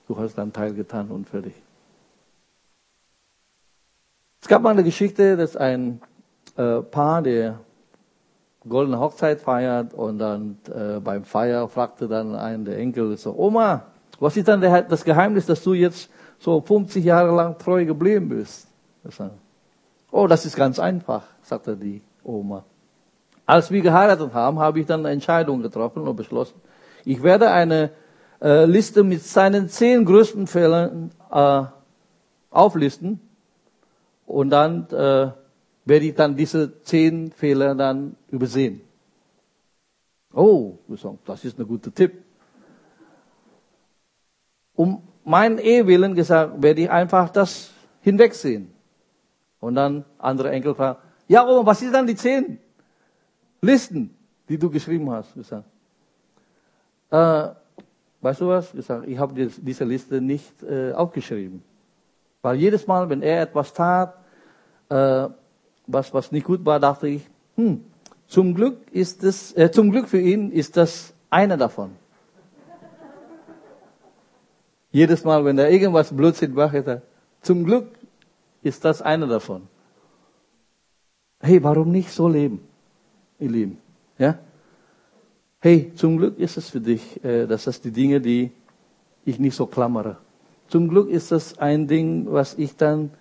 [0.05, 1.53] Du hast deinen Teil getan und fertig.
[4.41, 6.01] Es gab mal eine Geschichte, dass ein
[6.55, 7.59] äh, Paar, der
[8.67, 13.83] goldene Hochzeit feiert und dann äh, beim Feier fragte dann ein der Enkel so, Oma,
[14.19, 18.29] was ist dann der, das Geheimnis, dass du jetzt so 50 Jahre lang treu geblieben
[18.29, 18.67] bist?
[20.11, 22.63] Oh, das ist ganz einfach, sagte die Oma.
[23.45, 26.61] Als wir geheiratet haben, habe ich dann eine Entscheidung getroffen und beschlossen,
[27.05, 27.91] ich werde eine
[28.41, 31.63] äh, Liste mit seinen zehn größten Fehlern äh,
[32.51, 33.21] auflisten
[34.29, 35.31] und dann äh,
[35.85, 38.81] werde ich dann diese zehn Fehler dann übersehen.
[40.31, 40.77] Oh,
[41.25, 42.23] das ist ein guter Tipp.
[44.75, 48.71] Um meinen Ehewillen gesagt, werde ich einfach das hinwegsehen.
[49.59, 52.59] Und dann andere Enkel fragen, ja, Oma, was ist dann die zehn
[53.61, 54.15] Listen,
[54.47, 55.33] die du geschrieben hast?
[55.33, 55.65] Gesagt,
[57.09, 57.47] äh,
[58.21, 58.71] weißt du was?
[58.71, 61.63] Gesagt, ich habe diese Liste nicht äh, aufgeschrieben.
[62.43, 64.18] Weil jedes Mal, wenn er etwas tat,
[64.89, 65.29] äh,
[65.87, 67.83] was, was nicht gut war, dachte ich, hm,
[68.27, 71.91] zum Glück ist es, äh, zum Glück für ihn ist das einer davon.
[74.91, 77.01] Jedes Mal, wenn er irgendwas Blödsinn macht, er,
[77.41, 77.87] zum Glück
[78.63, 79.67] ist das einer davon.
[81.39, 82.59] Hey, warum nicht so leben,
[83.39, 83.77] ihr Lieben?
[84.17, 84.37] Ja?
[85.59, 88.51] Hey, zum Glück ist es für dich, äh, dass das die Dinge, die
[89.25, 90.17] ich nicht so klammere.
[90.67, 93.11] Zum Glück ist das ein Ding, was ich dann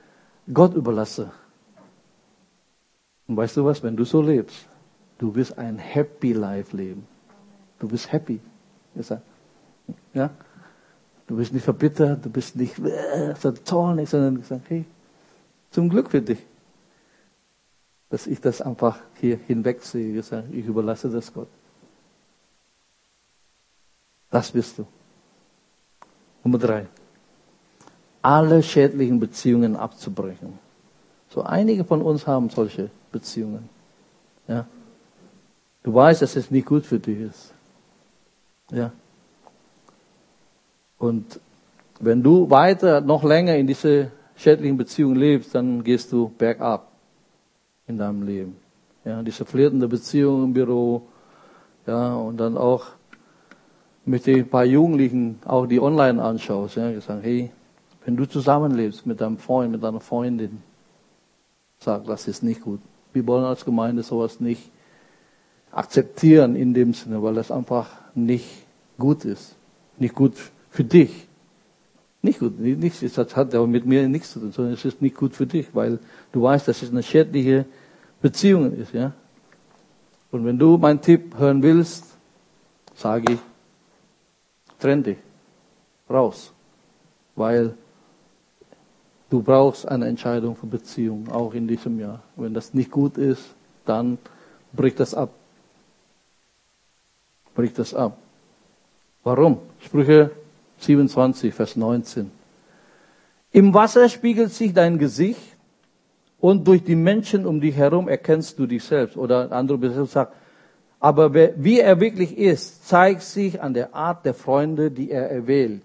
[0.52, 1.30] Gott überlasse.
[3.28, 4.66] Und weißt du was, wenn du so lebst,
[5.18, 7.06] du wirst ein Happy Life leben.
[7.78, 8.40] Du bist happy.
[10.12, 10.30] Ja?
[11.26, 14.84] Du bist nicht verbittert, du bist nicht äh, so zornig, sondern du sagst, hey,
[15.70, 16.44] zum Glück für dich,
[18.08, 20.18] dass ich das einfach hier hinwegsehe.
[20.50, 21.48] Ich überlasse das Gott.
[24.30, 24.86] Das bist du.
[26.42, 26.86] Nummer drei.
[28.22, 30.58] Alle schädlichen Beziehungen abzubrechen.
[31.30, 33.68] So einige von uns haben solche Beziehungen.
[34.46, 34.66] Ja.
[35.82, 37.52] Du weißt, dass es nicht gut für dich ist.
[38.70, 38.92] Ja.
[40.98, 41.40] Und
[42.00, 46.88] wenn du weiter noch länger in diese schädlichen Beziehungen lebst, dann gehst du bergab
[47.86, 48.56] in deinem Leben.
[49.04, 51.02] Ja, diese flirtende Beziehung im Büro,
[51.86, 52.86] ja, und dann auch
[54.04, 57.50] mit den paar Jugendlichen, auch die online anschaust, ja, gesagt, hey,
[58.04, 60.62] wenn du zusammenlebst mit deinem Freund, mit deiner Freundin,
[61.80, 62.80] sag, das ist nicht gut.
[63.12, 64.70] Wir wollen als Gemeinde sowas nicht
[65.70, 68.48] akzeptieren in dem Sinne, weil das einfach nicht
[68.98, 69.54] gut ist.
[69.98, 70.34] Nicht gut
[70.70, 71.26] für dich.
[72.20, 75.16] Nicht gut, nicht, das hat aber mit mir nichts zu tun, sondern es ist nicht
[75.16, 76.00] gut für dich, weil
[76.32, 77.64] du weißt, dass es eine schädliche
[78.20, 79.12] Beziehung ist, ja.
[80.32, 82.04] Und wenn du meinen Tipp hören willst,
[82.94, 83.38] sage ich,
[84.80, 85.16] trenn dich
[86.10, 86.52] raus,
[87.36, 87.74] weil
[89.30, 92.22] Du brauchst eine Entscheidung für Beziehung, auch in diesem Jahr.
[92.36, 93.42] Wenn das nicht gut ist,
[93.84, 94.18] dann
[94.72, 95.30] brich das ab.
[97.54, 98.16] Brich das ab.
[99.24, 99.58] Warum?
[99.80, 100.30] Sprüche
[100.78, 102.30] 27, Vers 19.
[103.52, 105.40] Im Wasser spiegelt sich dein Gesicht
[106.40, 109.16] und durch die Menschen um dich herum erkennst du dich selbst.
[109.16, 110.34] Oder andere Übersetzung sagt,
[111.00, 115.82] aber wie er wirklich ist, zeigt sich an der Art der Freunde, die er erwählt.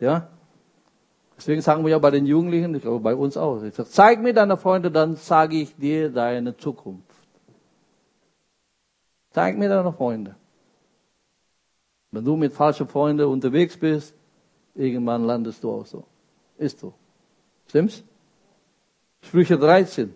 [0.00, 0.28] Ja?
[1.42, 4.22] Deswegen sagen wir ja bei den Jugendlichen, ich glaube bei uns auch, ich sage, zeig
[4.22, 7.10] mir deine Freunde, dann sage ich dir deine Zukunft.
[9.32, 10.36] Zeig mir deine Freunde.
[12.12, 14.14] Wenn du mit falschen Freunden unterwegs bist,
[14.76, 16.04] irgendwann landest du auch so.
[16.58, 16.94] Ist so.
[17.66, 18.04] Stimmt's?
[19.22, 20.14] Sprüche 13,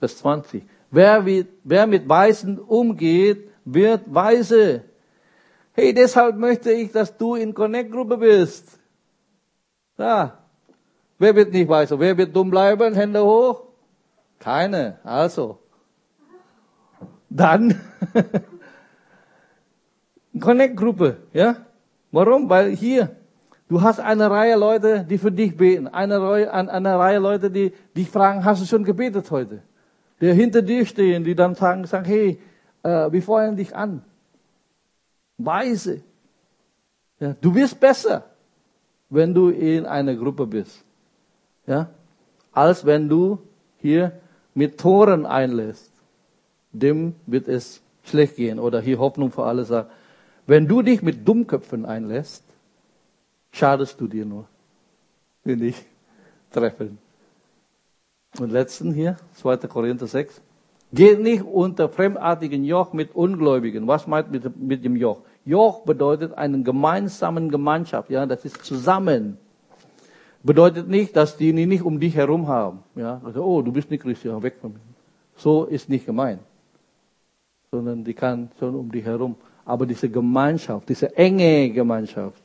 [0.00, 0.64] Vers 20.
[0.90, 1.24] Wer,
[1.62, 4.82] wer mit Weisen umgeht, wird weise.
[5.74, 8.76] Hey, deshalb möchte ich, dass du in Connect-Gruppe bist.
[9.96, 10.38] Da,
[11.18, 11.98] Wer wird nicht weise?
[11.98, 12.94] Wer wird dumm bleiben?
[12.94, 13.64] Hände hoch.
[14.38, 14.98] Keine.
[15.02, 15.58] Also.
[17.28, 17.78] Dann
[20.40, 21.56] Connect-Gruppe, ja?
[22.10, 22.48] Warum?
[22.48, 23.16] Weil hier,
[23.68, 25.88] du hast eine Reihe Leute, die für dich beten.
[25.88, 29.62] Eine Reihe, eine Reihe Leute, die dich fragen, hast du schon gebetet heute?
[30.20, 32.40] Die hinter dir stehen, die dann sagen, sagen hey,
[32.82, 34.02] äh, wir feuern dich an.
[35.36, 36.02] Weise.
[37.20, 38.24] Ja, du wirst besser,
[39.10, 40.84] wenn du in einer Gruppe bist.
[41.68, 41.90] Ja,
[42.52, 43.38] als wenn du
[43.76, 44.12] hier
[44.54, 45.92] mit Toren einlässt.
[46.72, 48.58] Dem wird es schlecht gehen.
[48.58, 49.90] Oder hier Hoffnung für alle sagt,
[50.46, 52.42] wenn du dich mit Dummköpfen einlässt,
[53.52, 54.46] schadest du dir nur.
[55.44, 55.76] Will ich
[56.50, 56.98] treffen.
[58.40, 59.58] Und letzten hier, 2.
[59.68, 60.40] Korinther 6.
[60.92, 63.86] Geht nicht unter fremdartigen Joch mit Ungläubigen.
[63.86, 65.20] Was meint mit, mit dem Joch?
[65.44, 68.10] Joch bedeutet einen gemeinsamen Gemeinschaft.
[68.10, 69.38] Ja, das ist zusammen.
[70.48, 72.82] Bedeutet nicht, dass die nicht um dich herum haben.
[72.94, 74.80] Ja, also, oh, du bist nicht Christian, weg von mir.
[75.36, 76.40] So ist nicht gemeint.
[77.70, 79.36] Sondern die kann schon um dich herum.
[79.66, 82.42] Aber diese Gemeinschaft, diese enge Gemeinschaft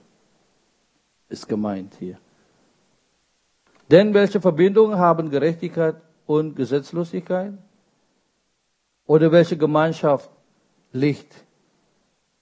[1.29, 2.17] ist gemeint hier.
[3.89, 7.53] Denn welche Verbindungen haben Gerechtigkeit und Gesetzlosigkeit?
[9.05, 10.29] Oder welche Gemeinschaft
[10.91, 11.33] Licht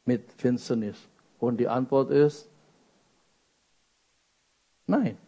[0.05, 0.97] mit Finsternis?
[1.37, 2.49] Und die Antwort ist
[4.87, 5.19] nein.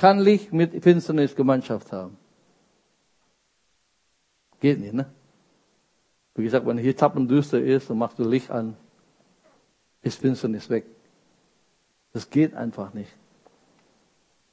[0.00, 2.16] Kann Licht mit Finsternis Gemeinschaft haben?
[4.58, 5.04] Geht nicht, ne?
[6.34, 8.78] Wie gesagt, wenn hier tappendüster ist, dann machst du Licht an,
[10.00, 10.86] ist Finsternis weg.
[12.14, 13.10] Das geht einfach nicht.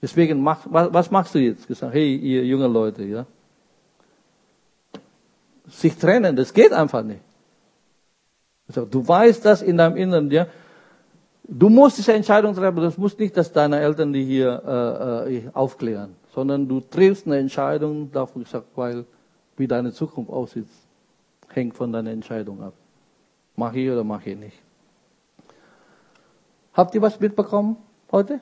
[0.01, 1.65] Deswegen, mach, was, was machst du jetzt?
[1.65, 3.25] Gesagt, hey, ihr junge Leute, ja.
[5.65, 7.21] Sich trennen, das geht einfach nicht.
[8.67, 10.47] Du weißt das in deinem Inneren, ja.
[11.47, 12.81] Du musst diese Entscheidung treffen.
[12.81, 14.61] Das muss nicht, dass deine Eltern die hier
[15.27, 19.05] äh, äh, aufklären, sondern du triffst eine Entscheidung, dafür gesagt, weil
[19.55, 20.67] wie deine Zukunft aussieht
[21.49, 22.73] hängt von deiner Entscheidung ab.
[23.55, 24.57] Mach ich oder mach ich nicht.
[26.73, 27.77] Habt ihr was mitbekommen
[28.11, 28.39] heute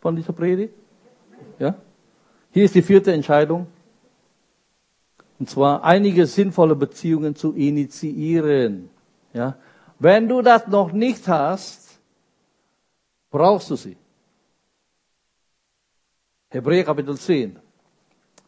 [0.00, 0.74] von dieser Predigt?
[1.58, 1.76] Ja?
[2.50, 3.68] Hier ist die vierte Entscheidung.
[5.38, 8.88] Und zwar einige sinnvolle Beziehungen zu initiieren.
[9.32, 9.56] Ja?
[9.98, 11.85] Wenn du das noch nicht hast,
[13.36, 13.98] brauchst du sie.
[16.48, 17.58] Hebräer Kapitel 10.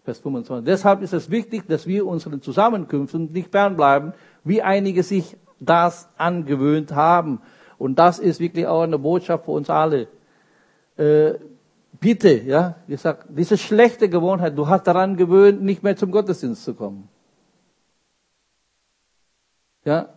[0.03, 0.65] Vers 25.
[0.65, 6.93] Deshalb ist es wichtig, dass wir unseren Zusammenkünften nicht fernbleiben, wie einige sich das angewöhnt
[6.93, 7.43] haben.
[7.77, 10.09] Und das ist wirklich auch eine Botschaft für uns alle.
[10.97, 11.35] Äh,
[12.01, 16.65] bitte, ja, ich sag, diese schlechte Gewohnheit, du hast daran gewöhnt, nicht mehr zum Gottesdienst
[16.65, 17.11] zu kommen.
[19.85, 20.09] Ja,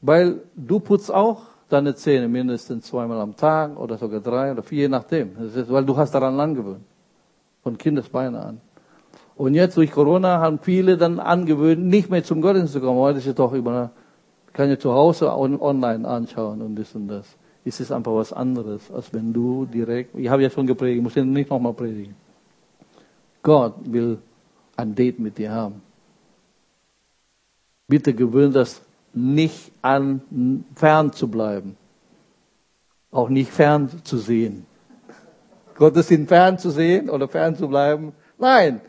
[0.00, 4.82] weil du putzt auch deine Zähne mindestens zweimal am Tag oder sogar drei oder vier,
[4.82, 5.34] je nachdem.
[5.38, 6.84] Das ist, weil du hast daran angewöhnt.
[7.62, 8.60] Von Kindesbeine an.
[9.36, 12.98] Und jetzt durch Corona haben viele dann angewöhnt, nicht mehr zum Gottesdienst zu kommen.
[12.98, 13.90] Heute ist es doch immer,
[14.52, 17.26] kann ja zu Hause online anschauen und das und das.
[17.64, 21.02] Es ist einfach was anderes, als wenn du direkt, ich habe ja schon gepredigt, ich
[21.02, 22.14] muss ja nicht nochmal predigen.
[23.42, 24.18] Gott will
[24.76, 25.82] ein Date mit dir haben.
[27.88, 28.82] Bitte gewöhn das
[29.14, 31.76] nicht an, fern zu bleiben.
[33.10, 34.66] Auch nicht fern zu sehen.
[35.76, 38.12] Gottes in fern zu sehen oder fern zu bleiben.
[38.38, 38.80] Nein,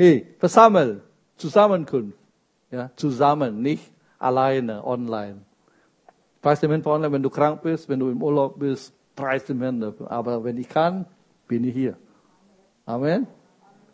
[0.00, 1.02] Hey, versammel,
[1.36, 2.16] Zusammenkunft.
[2.70, 5.40] Ja, zusammen, nicht alleine, online.
[6.40, 9.60] Preis dem Herrn online, wenn du krank bist, wenn du im Urlaub bist, preis dem
[9.60, 9.82] Herrn.
[10.06, 11.04] Aber wenn ich kann,
[11.48, 11.96] bin ich hier.
[12.86, 13.26] Amen.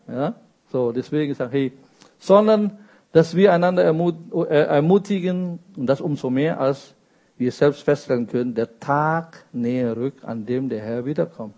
[0.06, 0.34] Ja,
[0.70, 1.78] so, deswegen sage ich, hey,
[2.18, 2.76] sondern,
[3.14, 6.96] dass wir einander äh, ermutigen, und das umso mehr, als
[7.36, 11.54] wir selbst feststellen können, der Tag näher rückt, an dem der Herr wiederkommt.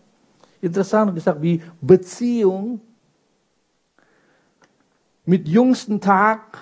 [0.60, 2.82] Interessant gesagt, wie Beziehung
[5.24, 6.58] mit jüngsten Tag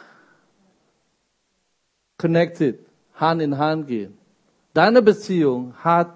[2.17, 2.79] connected,
[3.15, 4.17] Hand in Hand gehen.
[4.75, 6.15] Deine Beziehung hat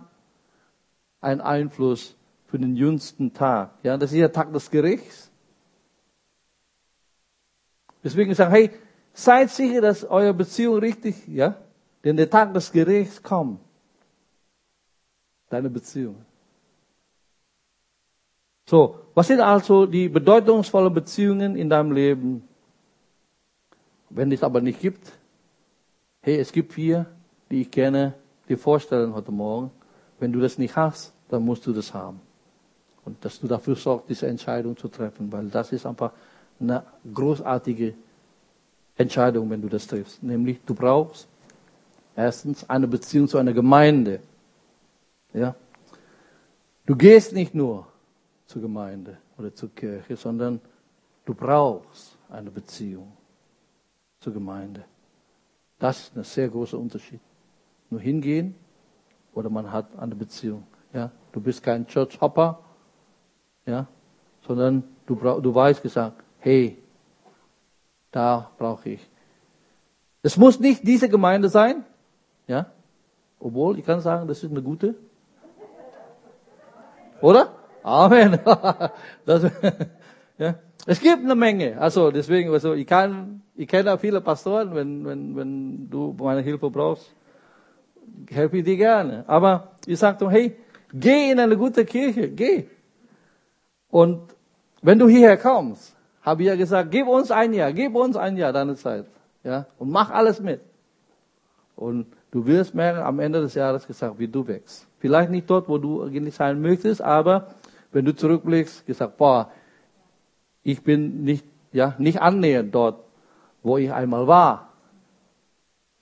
[1.21, 2.15] einen Einfluss
[2.47, 3.73] für den jüngsten Tag.
[3.83, 5.28] Ja, das ist der Tag des Gerichts.
[8.03, 8.71] Deswegen sagen, hey,
[9.13, 11.57] seid sicher, dass eure Beziehung richtig, ja,
[12.05, 13.61] denn der Tag des Gerichts kommt.
[15.51, 16.17] Deine Beziehung.
[18.69, 22.47] So, was sind also die bedeutungsvollen Beziehungen in deinem Leben?
[24.11, 25.11] Wenn es aber nicht gibt,
[26.21, 27.07] hey, es gibt vier,
[27.51, 28.15] die ich gerne
[28.49, 29.71] dir vorstellen heute Morgen.
[30.19, 32.21] Wenn du das nicht hast, dann musst du das haben.
[33.05, 36.13] Und dass du dafür sorgst, diese Entscheidung zu treffen, weil das ist einfach
[36.61, 37.95] eine großartige
[38.97, 40.23] Entscheidung, wenn du das triffst.
[40.23, 41.29] Nämlich, du brauchst
[42.17, 44.21] erstens eine Beziehung zu einer Gemeinde.
[45.33, 45.55] Ja.
[46.87, 47.87] Du gehst nicht nur
[48.47, 50.61] zur Gemeinde oder zur Kirche, sondern
[51.25, 53.13] du brauchst eine Beziehung
[54.21, 54.85] zur Gemeinde.
[55.79, 57.21] Das ist ein sehr großer Unterschied.
[57.91, 58.55] Nur hingehen
[59.33, 60.67] oder man hat eine Beziehung.
[60.93, 62.59] Ja, du bist kein Church Hopper,
[63.67, 63.87] ja,
[64.47, 66.79] sondern du, du weißt gesagt, hey,
[68.11, 69.09] da brauche ich.
[70.23, 71.85] Es muss nicht diese Gemeinde sein,
[72.47, 72.67] ja,
[73.39, 74.95] obwohl ich kann sagen, das ist eine gute.
[77.21, 77.53] Oder?
[77.83, 78.39] Amen.
[79.25, 79.43] Das,
[80.39, 80.55] ja.
[80.87, 81.79] Es gibt eine Menge.
[81.79, 86.41] Also deswegen, also ich kann, ich kenne auch viele Pastoren, wenn, wenn, wenn du meine
[86.41, 87.13] Hilfe brauchst,
[88.31, 89.25] helfe ich dir gerne.
[89.27, 90.57] Aber ich doch, hey,
[90.93, 92.69] geh in eine gute Kirche, geh.
[93.91, 94.35] Und
[94.81, 95.95] wenn du hierher kommst,
[96.29, 99.07] habe ich ja gesagt, gib uns ein Jahr, gib uns ein Jahr deine Zeit.
[99.43, 100.61] Ja, und mach alles mit.
[101.75, 104.87] Und du wirst merken, am Ende des Jahres gesagt, wie du wächst.
[104.99, 107.55] Vielleicht nicht dort, wo du eigentlich sein möchtest, aber
[107.93, 109.51] wenn du zurückblickst, gesagt, boah,
[110.63, 113.05] ich bin nicht, ja, nicht annähernd dort,
[113.63, 114.73] wo ich einmal war,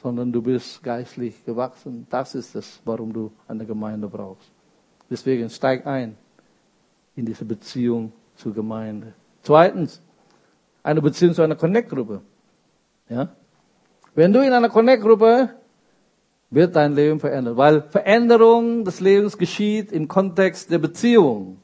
[0.03, 2.07] sondern du bist geistlich gewachsen.
[2.11, 4.51] Das ist es, warum du eine Gemeinde brauchst.
[5.09, 6.17] Deswegen steig ein
[7.15, 9.13] in diese Beziehung zur Gemeinde.
[9.43, 10.03] Zweitens,
[10.87, 12.23] eine Beziehung zu einer Connect-Gruppe.
[13.09, 13.29] Ja?
[14.15, 15.51] Wenn du in einer Connect-Gruppe
[16.49, 21.61] wird dein Leben verändert, weil Veränderung des Lebens geschieht im Kontext der Beziehung.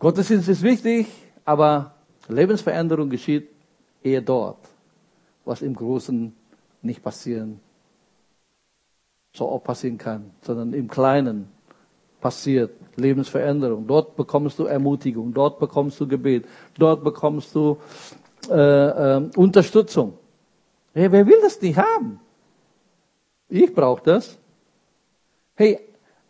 [0.00, 1.06] Gottesdienst ist wichtig,
[1.44, 1.94] aber
[2.26, 3.48] Lebensveränderung geschieht
[4.02, 4.58] eher dort,
[5.44, 6.34] was im Großen
[6.82, 7.60] nicht passieren,
[9.32, 11.55] so auch passieren kann, sondern im Kleinen
[12.20, 13.86] passiert Lebensveränderung.
[13.86, 16.44] Dort bekommst du Ermutigung, dort bekommst du Gebet,
[16.78, 17.78] dort bekommst du
[18.50, 20.14] äh, äh, Unterstützung.
[20.94, 22.20] Hey, wer will das nicht haben?
[23.48, 24.38] Ich brauche das.
[25.54, 25.78] Hey,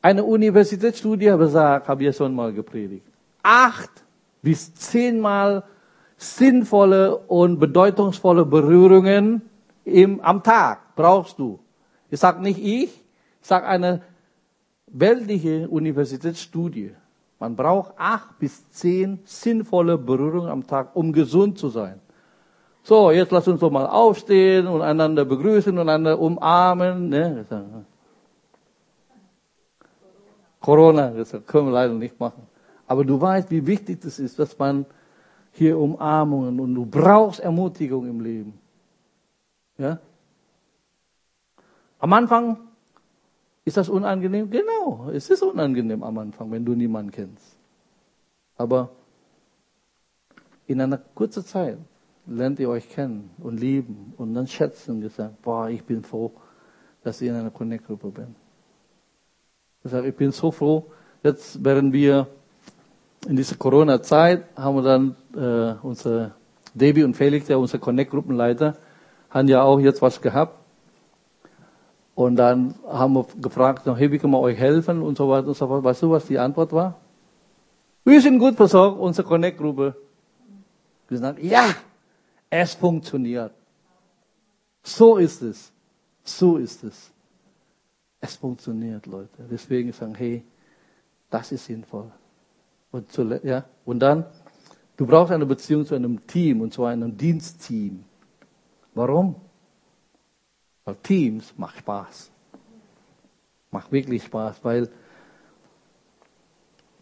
[0.03, 3.07] eine Universitätsstudie besagt, habe ich schon mal gepredigt,
[3.43, 3.91] acht
[4.43, 5.65] bis zehnmal
[6.17, 9.43] sinnvolle und bedeutungsvolle Berührungen
[9.85, 11.59] im, am Tag brauchst du.
[12.11, 14.03] Ich sage nicht ich, ich sage eine
[14.87, 16.95] weltliche Universitätsstudie.
[17.39, 22.01] Man braucht acht bis zehn sinnvolle Berührungen am Tag, um gesund zu sein.
[22.83, 27.09] So, jetzt lass uns doch mal aufstehen und einander begrüßen und einander umarmen.
[27.09, 27.45] Ne?
[30.61, 32.47] Corona, das können wir leider nicht machen.
[32.87, 34.87] Aber du weißt, wie wichtig das ist, dass man
[35.53, 38.59] hier Umarmungen und du brauchst Ermutigung im Leben.
[39.79, 39.99] Ja?
[41.99, 42.59] Am Anfang
[43.67, 44.49] ist das unangenehm?
[44.49, 47.57] Genau, es ist unangenehm am Anfang, wenn du niemanden kennst.
[48.57, 48.91] Aber
[50.69, 51.77] in einer kurzen Zeit
[52.27, 56.33] lernt ihr euch kennen und lieben und dann schätzen und gesagt, boah, ich bin froh,
[57.03, 58.37] dass ihr in einer Connect-Gruppe bin.
[59.85, 60.87] Ich ich bin so froh,
[61.25, 62.29] jetzt während wir
[63.29, 66.35] in dieser Corona-Zeit haben wir dann äh, unsere
[66.73, 68.77] Debbie und Felix, der unser Connect-Gruppenleiter,
[69.29, 70.66] haben ja auch jetzt was gehabt.
[72.17, 75.55] Und dann haben wir gefragt, hey, wie können wir euch helfen und so weiter und
[75.55, 75.85] so fort.
[75.85, 76.99] Weißt du, was die Antwort war?
[78.07, 79.95] Wir sind gut versorgt, unsere Connect-Gruppe.
[81.09, 81.75] Wir sagen, ja,
[82.49, 83.53] es funktioniert.
[84.83, 85.71] So ist es.
[86.25, 87.13] So ist es.
[88.19, 89.45] Es funktioniert, Leute.
[89.51, 90.43] Deswegen sagen, hey,
[91.29, 92.11] das ist sinnvoll.
[92.93, 94.25] Und, zu, ja, und dann,
[94.97, 98.05] du brauchst eine Beziehung zu einem Team und zwar einem Dienstteam.
[98.95, 99.35] Warum?
[100.87, 102.31] Weil Teams macht Spaß.
[103.73, 104.89] Macht wirklich Spaß, weil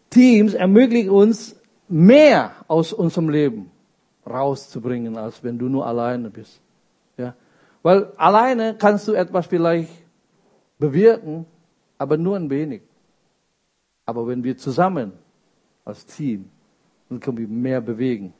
[0.09, 1.55] Teams ermöglichen uns
[1.87, 3.71] mehr aus unserem Leben
[4.25, 6.59] rauszubringen, als wenn du nur alleine bist.
[7.15, 7.35] Ja?
[7.83, 9.91] Weil alleine kannst du etwas vielleicht
[10.79, 11.45] bewirken,
[11.99, 12.81] aber nur ein wenig.
[14.05, 15.13] Aber wenn wir zusammen
[15.83, 16.49] als Team,
[17.07, 18.33] dann können wir mehr bewegen.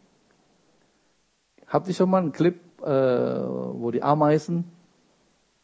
[1.67, 4.74] Habt ihr schon mal einen Clip, äh, wo die Ameisen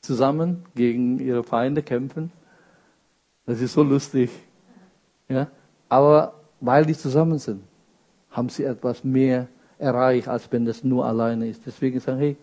[0.02, 2.32] zusammen gegen ihre Feinde kämpfen?
[3.46, 4.30] Das ist so lustig.
[5.30, 5.48] Ja?
[5.90, 7.64] Aber weil die zusammen sind,
[8.30, 9.48] haben sie etwas mehr
[9.78, 11.66] erreicht, als wenn das nur alleine ist.
[11.66, 12.38] Deswegen sagen, hey,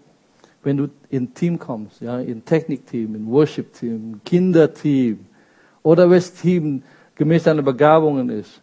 [0.63, 5.25] wenn du in Team kommst, ja, in Technikteam, in Worship-Team, Kinderteam
[5.83, 6.83] oder welches Team
[7.15, 8.61] gemäß deiner Begabungen ist,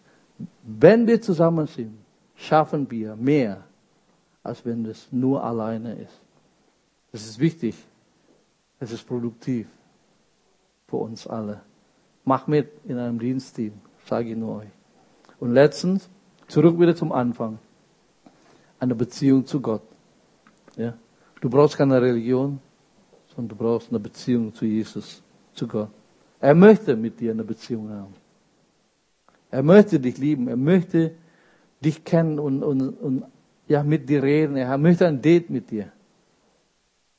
[0.64, 1.94] wenn wir zusammen sind,
[2.36, 3.64] schaffen wir mehr,
[4.44, 6.20] als wenn das nur alleine ist.
[7.12, 7.76] Das ist wichtig.
[8.80, 9.68] Es ist produktiv
[10.88, 11.62] für uns alle.
[12.24, 13.74] Mach mit in einem Dienstteam,
[14.06, 14.70] sage ich nur euch.
[15.40, 16.10] Und letztens,
[16.48, 17.60] zurück wieder zum Anfang
[18.80, 19.84] eine Beziehung zu Gott.
[20.76, 20.94] Ja?
[21.42, 22.60] Du brauchst keine Religion,
[23.36, 25.22] sondern du brauchst eine Beziehung zu Jesus,
[25.54, 25.90] zu Gott.
[26.40, 28.14] Er möchte mit dir eine Beziehung haben.
[29.52, 30.48] Er möchte dich lieben.
[30.48, 31.12] Er möchte
[31.82, 33.24] dich kennen und, und, und
[33.68, 34.58] ja, mit dir reden.
[34.58, 35.92] Er möchte ein Date mit dir.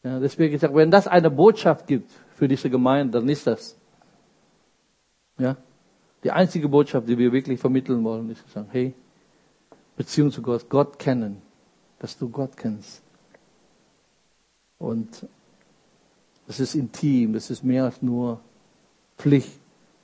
[0.06, 3.76] Ja, deswegen gesagt, wenn das eine Botschaft gibt für diese Gemeinde, dann ist das.
[5.36, 5.56] Ja,
[6.22, 8.94] die einzige Botschaft, die wir wirklich vermitteln wollen, ist zu sagen, hey,
[9.96, 11.42] Beziehung zu Gott, Gott kennen,
[11.98, 13.02] dass du Gott kennst.
[14.78, 15.26] Und
[16.46, 18.38] das ist intim, das ist mehr als nur
[19.18, 19.58] Pflicht,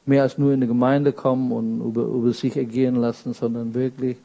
[0.04, 4.16] mehr als nur in die Gemeinde kommen und über, über sich ergehen lassen, sondern wirklich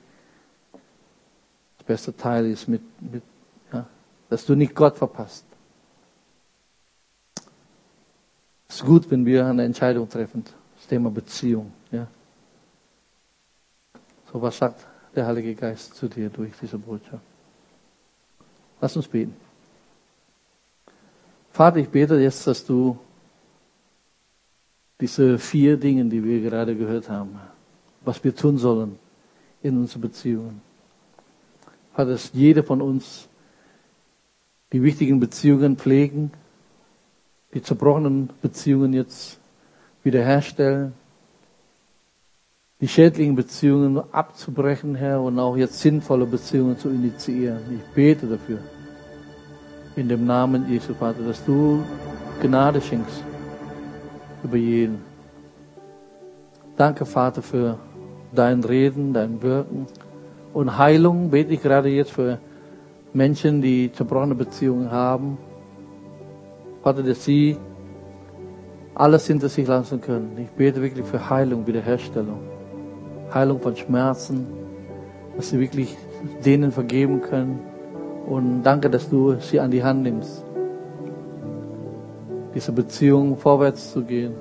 [1.78, 3.22] das beste Teil ist mit, mit
[3.72, 3.86] ja,
[4.28, 5.46] dass du nicht Gott verpasst.
[8.68, 10.44] Es ist gut, wenn wir eine Entscheidung treffen,
[10.76, 11.72] das Thema Beziehung.
[11.92, 12.08] Ja.
[14.32, 17.24] So was sagt der Heilige Geist zu dir durch diese Botschaft.
[18.80, 19.36] Lass uns beten.
[21.52, 23.00] Vater, ich bete jetzt, dass du
[25.00, 27.40] diese vier Dinge, die wir gerade gehört haben,
[28.02, 29.00] was wir tun sollen
[29.64, 30.62] in unseren Beziehungen.
[31.94, 33.28] Vater, dass jeder von uns
[34.72, 36.32] die wichtigen Beziehungen pflegen,
[37.58, 39.40] die zerbrochenen Beziehungen jetzt
[40.04, 40.94] wiederherstellen,
[42.80, 47.62] die schädlichen Beziehungen abzubrechen, Herr, und auch jetzt sinnvolle Beziehungen zu initiieren.
[47.76, 48.60] Ich bete dafür
[49.96, 51.84] in dem Namen Jesu, Vater, dass du
[52.44, 53.24] Gnade schenkst
[54.44, 55.02] über jeden.
[56.76, 57.80] Danke, Vater, für
[58.36, 59.88] dein Reden, dein Wirken
[60.54, 61.32] und Heilung.
[61.32, 62.38] Bete ich gerade jetzt für
[63.14, 65.40] Menschen, die zerbrochene Beziehungen haben.
[66.88, 67.58] Vater, dass sie
[68.96, 70.38] alles hinter sich lassen können.
[70.38, 72.40] Ich bete wirklich für Heilung, Wiederherstellung.
[73.34, 74.48] Heilung von Schmerzen,
[75.36, 75.98] dass sie wirklich
[76.46, 77.60] denen vergeben können
[78.26, 80.46] und danke, dass du sie an die Hand nimmst,
[82.56, 84.36] diese Beziehung vorwärts zu gehen,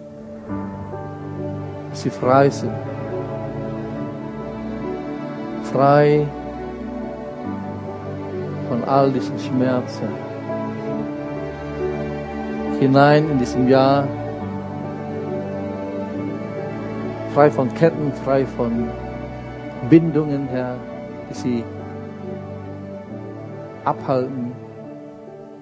[1.91, 2.71] dass sie frei sind.
[5.65, 6.29] Frei
[8.69, 10.26] von all diesen Schmerzen.
[12.81, 14.07] Hinein in diesem Jahr.
[17.35, 18.89] Frei von Ketten, frei von
[19.91, 20.77] Bindungen, Herr,
[21.31, 21.65] die sie
[23.85, 24.53] abhalten,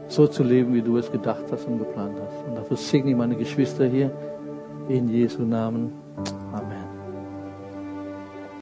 [0.09, 2.49] so zu leben, wie du es gedacht hast und geplant hast.
[2.49, 4.11] Und dafür segne ich meine Geschwister hier
[4.89, 5.93] in Jesu Namen.
[6.53, 6.64] Amen.